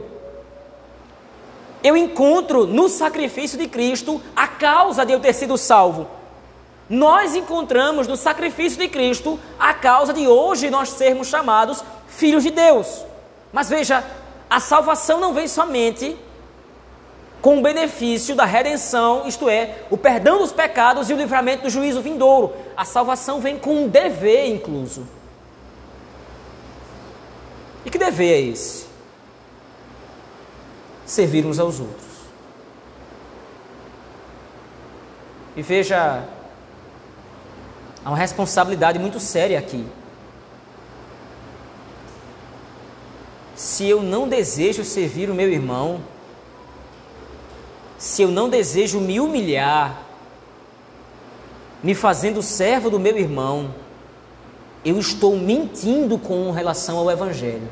Eu 1.83 1.97
encontro 1.97 2.66
no 2.66 2.88
sacrifício 2.88 3.57
de 3.57 3.69
Cristo 3.69 4.21
a 4.35 4.47
causa 4.47 5.07
de 5.07 5.12
eu 5.12 5.21
ter 5.21 5.33
sido 5.33 5.57
salvo. 5.57 6.09
Nós 6.90 7.37
encontramos 7.37 8.09
no 8.09 8.16
sacrifício 8.16 8.76
de 8.76 8.88
Cristo 8.88 9.38
a 9.57 9.72
causa 9.72 10.12
de 10.12 10.26
hoje 10.26 10.68
nós 10.70 10.88
sermos 10.88 11.29
chamados 11.29 11.85
filhos 12.09 12.42
de 12.42 12.50
Deus. 12.50 13.05
Mas 13.53 13.68
veja, 13.68 14.05
a 14.50 14.59
salvação 14.59 15.20
não 15.20 15.33
vem 15.33 15.46
somente 15.46 16.16
com 17.40 17.59
o 17.59 17.62
benefício 17.62 18.35
da 18.35 18.44
redenção, 18.44 19.26
isto 19.29 19.48
é, 19.48 19.85
o 19.88 19.96
perdão 19.96 20.38
dos 20.38 20.50
pecados 20.50 21.09
e 21.09 21.14
o 21.14 21.16
livramento 21.16 21.62
do 21.62 21.70
juízo 21.70 22.03
vindouro. 22.03 22.53
A 22.76 22.85
salvação 22.85 23.40
vem 23.40 23.57
com 23.57 23.85
um 23.85 23.88
dever 23.88 24.48
incluso. 24.48 25.07
E 27.85 27.90
que 27.90 27.98
dever 27.98 28.33
é 28.33 28.40
esse? 28.40 28.87
Servir 31.07 31.46
uns 31.46 31.61
aos 31.61 31.79
outros. 31.79 32.11
E 35.57 35.62
veja, 35.62 36.24
há 38.05 38.11
uma 38.11 38.17
responsabilidade 38.17 38.99
muito 38.99 39.21
séria 39.21 39.59
aqui. 39.59 39.85
Se 43.55 43.87
eu 43.87 44.03
não 44.03 44.29
desejo 44.29 44.85
servir 44.85 45.29
o 45.29 45.35
meu 45.35 45.51
irmão, 45.51 46.01
se 47.99 48.23
eu 48.23 48.29
não 48.29 48.49
desejo 48.49 48.99
me 49.01 49.21
humilhar, 49.21 50.03
me 51.83 51.95
fazendo 51.95 52.43
servo 52.43 52.89
do 52.89 52.99
meu 52.99 53.17
irmão, 53.19 53.75
eu 54.85 54.99
estou 54.99 55.37
mentindo 55.37 56.19
com 56.19 56.51
relação 56.51 56.99
ao 56.99 57.11
Evangelho. 57.11 57.69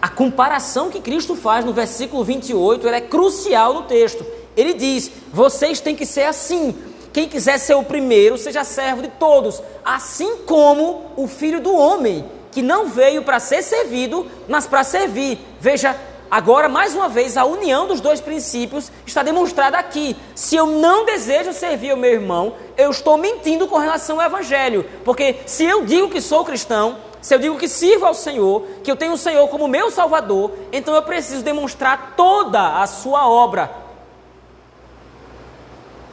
a 0.00 0.08
comparação 0.08 0.90
que 0.90 1.00
Cristo 1.00 1.36
faz 1.36 1.64
no 1.64 1.72
versículo 1.72 2.24
28 2.24 2.88
é 2.88 3.00
crucial 3.00 3.74
no 3.74 3.82
texto. 3.82 4.24
Ele 4.56 4.72
diz: 4.72 5.10
vocês 5.32 5.80
têm 5.80 5.94
que 5.94 6.06
ser 6.06 6.22
assim. 6.22 6.74
Quem 7.12 7.28
quiser 7.28 7.58
ser 7.58 7.74
o 7.74 7.82
primeiro, 7.82 8.38
seja 8.38 8.62
servo 8.62 9.02
de 9.02 9.08
todos, 9.08 9.60
assim 9.84 10.38
como 10.46 11.10
o 11.16 11.26
filho 11.26 11.60
do 11.60 11.74
homem, 11.74 12.24
que 12.52 12.62
não 12.62 12.86
veio 12.86 13.22
para 13.22 13.40
ser 13.40 13.62
servido, 13.62 14.26
mas 14.48 14.66
para 14.66 14.84
servir. 14.84 15.38
Veja, 15.60 15.96
agora 16.30 16.68
mais 16.68 16.94
uma 16.94 17.08
vez, 17.08 17.36
a 17.36 17.44
união 17.44 17.88
dos 17.88 18.00
dois 18.00 18.20
princípios 18.20 18.92
está 19.04 19.24
demonstrada 19.24 19.76
aqui. 19.76 20.16
Se 20.36 20.54
eu 20.54 20.66
não 20.66 21.04
desejo 21.04 21.52
servir 21.52 21.92
o 21.92 21.96
meu 21.96 22.12
irmão, 22.12 22.54
eu 22.76 22.90
estou 22.90 23.16
mentindo 23.16 23.66
com 23.66 23.76
relação 23.76 24.20
ao 24.20 24.26
evangelho, 24.26 24.86
porque 25.04 25.36
se 25.46 25.64
eu 25.64 25.84
digo 25.84 26.10
que 26.10 26.20
sou 26.20 26.44
cristão, 26.44 26.96
se 27.20 27.34
eu 27.34 27.38
digo 27.38 27.58
que 27.58 27.68
sirvo 27.68 28.06
ao 28.06 28.14
Senhor, 28.14 28.62
que 28.82 28.90
eu 28.90 28.96
tenho 28.96 29.12
o 29.12 29.18
Senhor 29.18 29.46
como 29.48 29.68
meu 29.68 29.90
Salvador, 29.90 30.52
então 30.72 30.94
eu 30.94 31.02
preciso 31.02 31.42
demonstrar 31.42 32.14
toda 32.16 32.80
a 32.80 32.86
sua 32.86 33.28
obra. 33.28 33.79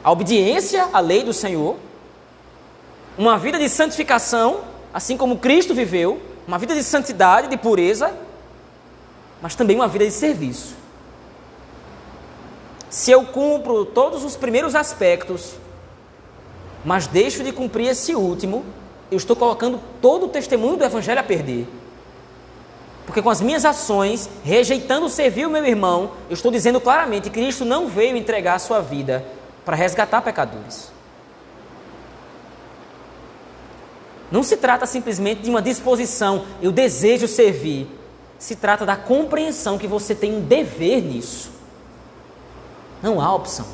A 0.08 0.10
obediência 0.10 0.88
à 0.90 1.00
lei 1.00 1.22
do 1.22 1.34
Senhor, 1.34 1.76
uma 3.18 3.36
vida 3.36 3.58
de 3.58 3.68
santificação, 3.68 4.62
assim 4.90 5.18
como 5.18 5.36
Cristo 5.36 5.74
viveu, 5.74 6.18
uma 6.46 6.56
vida 6.56 6.74
de 6.74 6.82
santidade, 6.82 7.48
de 7.48 7.58
pureza, 7.58 8.14
mas 9.42 9.54
também 9.54 9.76
uma 9.76 9.86
vida 9.86 10.06
de 10.06 10.10
serviço. 10.10 10.74
Se 12.88 13.10
eu 13.10 13.22
cumpro 13.26 13.84
todos 13.84 14.24
os 14.24 14.34
primeiros 14.34 14.74
aspectos, 14.74 15.56
mas 16.82 17.06
deixo 17.06 17.44
de 17.44 17.52
cumprir 17.52 17.88
esse 17.88 18.14
último, 18.14 18.64
eu 19.10 19.18
estou 19.18 19.36
colocando 19.36 19.78
todo 20.00 20.24
o 20.24 20.28
testemunho 20.30 20.78
do 20.78 20.84
Evangelho 20.84 21.20
a 21.20 21.22
perder. 21.22 21.68
Porque 23.04 23.20
com 23.20 23.28
as 23.28 23.42
minhas 23.42 23.66
ações, 23.66 24.30
rejeitando 24.42 25.06
servir 25.10 25.46
o 25.46 25.50
meu 25.50 25.66
irmão, 25.66 26.12
eu 26.30 26.34
estou 26.34 26.50
dizendo 26.50 26.80
claramente 26.80 27.28
Cristo 27.28 27.62
não 27.62 27.88
veio 27.88 28.16
entregar 28.16 28.54
a 28.54 28.58
sua 28.58 28.80
vida 28.80 29.36
para 29.68 29.76
resgatar 29.76 30.22
pecadores. 30.22 30.90
Não 34.32 34.42
se 34.42 34.56
trata 34.56 34.86
simplesmente 34.86 35.42
de 35.42 35.50
uma 35.50 35.60
disposição, 35.60 36.46
eu 36.62 36.72
desejo 36.72 37.28
servir. 37.28 37.86
Se 38.38 38.56
trata 38.56 38.86
da 38.86 38.96
compreensão 38.96 39.76
que 39.76 39.86
você 39.86 40.14
tem 40.14 40.34
um 40.34 40.40
dever 40.40 41.02
nisso. 41.02 41.50
Não 43.02 43.20
há 43.20 43.34
opção. 43.34 43.66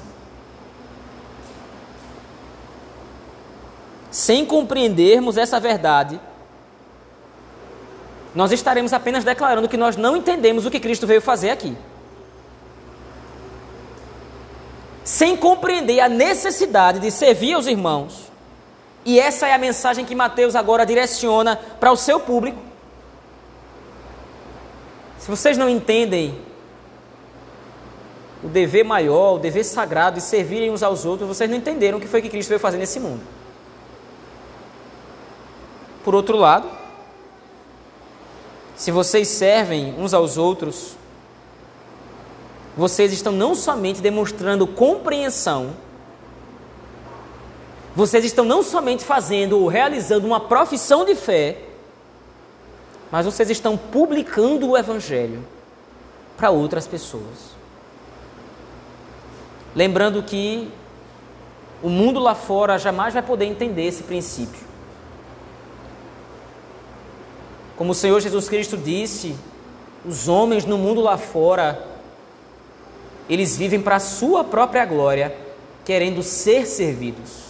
sem 4.10 4.44
compreendermos 4.44 5.36
essa 5.36 5.60
verdade, 5.60 6.20
nós 8.34 8.50
estaremos 8.50 8.92
apenas 8.92 9.22
declarando 9.22 9.68
que 9.68 9.76
nós 9.76 9.96
não 9.96 10.16
entendemos 10.16 10.66
o 10.66 10.72
que 10.72 10.80
Cristo 10.80 11.06
veio 11.06 11.20
fazer 11.20 11.50
aqui. 11.50 11.76
Sem 15.04 15.36
compreender 15.36 16.00
a 16.00 16.08
necessidade 16.08 16.98
de 16.98 17.10
servir 17.10 17.52
aos 17.52 17.66
irmãos, 17.66 18.32
e 19.04 19.20
essa 19.20 19.46
é 19.46 19.52
a 19.52 19.58
mensagem 19.58 20.04
que 20.04 20.14
Mateus 20.14 20.56
agora 20.56 20.86
direciona 20.86 21.56
para 21.78 21.92
o 21.92 21.96
seu 21.96 22.18
público. 22.18 22.58
Se 25.18 25.30
vocês 25.30 25.58
não 25.58 25.68
entendem 25.68 26.38
o 28.42 28.48
dever 28.48 28.84
maior, 28.84 29.34
o 29.34 29.38
dever 29.38 29.64
sagrado 29.64 30.16
de 30.16 30.22
servirem 30.22 30.70
uns 30.70 30.82
aos 30.82 31.04
outros, 31.04 31.28
vocês 31.28 31.48
não 31.48 31.56
entenderam 31.56 31.98
o 31.98 32.00
que 32.00 32.08
foi 32.08 32.22
que 32.22 32.28
Cristo 32.30 32.48
veio 32.48 32.60
fazer 32.60 32.78
nesse 32.78 32.98
mundo. 32.98 33.22
Por 36.02 36.14
outro 36.14 36.36
lado, 36.36 36.68
se 38.76 38.90
vocês 38.90 39.28
servem 39.28 39.94
uns 39.98 40.12
aos 40.12 40.36
outros, 40.36 40.96
vocês 42.76 43.12
estão 43.12 43.32
não 43.32 43.54
somente 43.54 44.00
demonstrando 44.00 44.66
compreensão, 44.66 45.74
vocês 47.94 48.24
estão 48.24 48.44
não 48.44 48.62
somente 48.62 49.04
fazendo 49.04 49.58
ou 49.58 49.68
realizando 49.68 50.26
uma 50.26 50.40
profissão 50.40 51.04
de 51.04 51.14
fé, 51.14 51.58
mas 53.10 53.24
vocês 53.24 53.48
estão 53.50 53.76
publicando 53.76 54.70
o 54.70 54.76
Evangelho 54.76 55.44
para 56.36 56.50
outras 56.50 56.86
pessoas. 56.86 57.54
Lembrando 59.74 60.22
que 60.22 60.68
o 61.80 61.88
mundo 61.88 62.18
lá 62.18 62.34
fora 62.34 62.78
jamais 62.78 63.14
vai 63.14 63.22
poder 63.22 63.44
entender 63.44 63.84
esse 63.84 64.02
princípio. 64.02 64.64
Como 67.76 67.92
o 67.92 67.94
Senhor 67.94 68.20
Jesus 68.20 68.48
Cristo 68.48 68.76
disse, 68.76 69.36
os 70.04 70.28
homens 70.28 70.64
no 70.64 70.78
mundo 70.78 71.00
lá 71.00 71.16
fora, 71.16 71.93
eles 73.28 73.56
vivem 73.56 73.80
para 73.80 73.96
a 73.96 74.00
sua 74.00 74.44
própria 74.44 74.84
glória, 74.84 75.36
querendo 75.84 76.22
ser 76.22 76.66
servidos. 76.66 77.44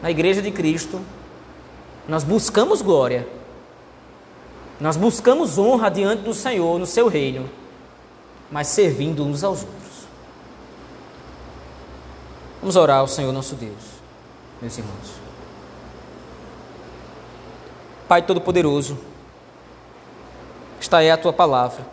Na 0.00 0.10
igreja 0.10 0.42
de 0.42 0.50
Cristo, 0.50 1.00
nós 2.08 2.24
buscamos 2.24 2.82
glória, 2.82 3.26
nós 4.80 4.96
buscamos 4.96 5.58
honra 5.58 5.88
diante 5.88 6.22
do 6.22 6.34
Senhor 6.34 6.78
no 6.78 6.86
seu 6.86 7.06
reino, 7.06 7.48
mas 8.50 8.66
servindo 8.66 9.24
uns 9.24 9.44
aos 9.44 9.60
outros. 9.60 9.82
Vamos 12.60 12.74
orar 12.74 12.98
ao 12.98 13.08
Senhor 13.08 13.32
nosso 13.32 13.54
Deus, 13.54 13.82
meus 14.60 14.76
irmãos. 14.76 15.22
Pai 18.08 18.22
Todo-Poderoso, 18.22 18.98
esta 20.80 21.02
é 21.02 21.12
a 21.12 21.16
tua 21.16 21.32
palavra, 21.32 21.86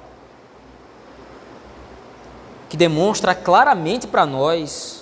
que 2.70 2.78
demonstra 2.78 3.34
claramente 3.34 4.08
para 4.08 4.26
nós 4.26 5.00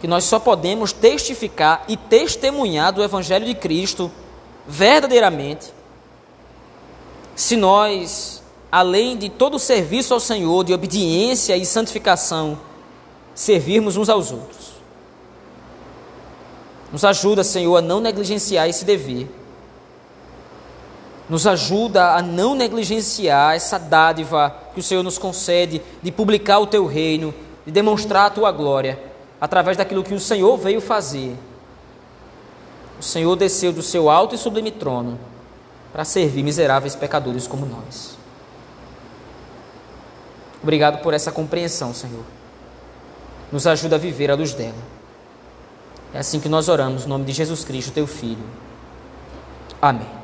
que 0.00 0.06
nós 0.06 0.24
só 0.24 0.38
podemos 0.38 0.92
testificar 0.92 1.84
e 1.88 1.96
testemunhar 1.96 2.92
do 2.92 3.02
Evangelho 3.02 3.44
de 3.44 3.54
Cristo 3.54 4.10
verdadeiramente 4.66 5.72
se 7.34 7.56
nós, 7.56 8.42
além 8.70 9.16
de 9.16 9.28
todo 9.28 9.54
o 9.54 9.58
serviço 9.60 10.12
ao 10.12 10.20
Senhor, 10.20 10.64
de 10.64 10.74
obediência 10.74 11.56
e 11.56 11.64
santificação, 11.64 12.58
servirmos 13.34 13.96
uns 13.96 14.08
aos 14.08 14.32
outros. 14.32 14.72
Nos 16.92 17.04
ajuda, 17.04 17.44
Senhor, 17.44 17.76
a 17.76 17.82
não 17.82 18.00
negligenciar 18.00 18.68
esse 18.68 18.84
dever 18.84 19.28
nos 21.28 21.46
ajuda 21.46 22.14
a 22.14 22.22
não 22.22 22.54
negligenciar 22.54 23.54
essa 23.54 23.78
dádiva 23.78 24.54
que 24.72 24.80
o 24.80 24.82
Senhor 24.82 25.02
nos 25.02 25.18
concede 25.18 25.82
de 26.02 26.10
publicar 26.10 26.58
o 26.58 26.66
teu 26.66 26.86
reino, 26.86 27.34
de 27.66 27.72
demonstrar 27.72 28.26
a 28.26 28.30
tua 28.30 28.50
glória, 28.50 28.98
através 29.40 29.76
daquilo 29.76 30.02
que 30.02 30.14
o 30.14 30.20
Senhor 30.20 30.56
veio 30.56 30.80
fazer. 30.80 31.36
O 32.98 33.02
Senhor 33.02 33.36
desceu 33.36 33.72
do 33.72 33.82
seu 33.82 34.08
alto 34.08 34.34
e 34.34 34.38
sublime 34.38 34.70
trono 34.70 35.18
para 35.92 36.04
servir 36.04 36.42
miseráveis 36.42 36.96
pecadores 36.96 37.46
como 37.46 37.66
nós. 37.66 38.16
Obrigado 40.62 41.02
por 41.02 41.14
essa 41.14 41.30
compreensão, 41.30 41.94
Senhor. 41.94 42.24
Nos 43.52 43.66
ajuda 43.66 43.96
a 43.96 43.98
viver 43.98 44.30
à 44.30 44.34
luz 44.34 44.54
dela. 44.54 44.98
É 46.12 46.18
assim 46.18 46.40
que 46.40 46.48
nós 46.48 46.68
oramos, 46.68 47.04
no 47.04 47.10
nome 47.10 47.24
de 47.24 47.32
Jesus 47.32 47.64
Cristo, 47.64 47.92
teu 47.92 48.06
Filho. 48.06 48.44
Amém. 49.80 50.17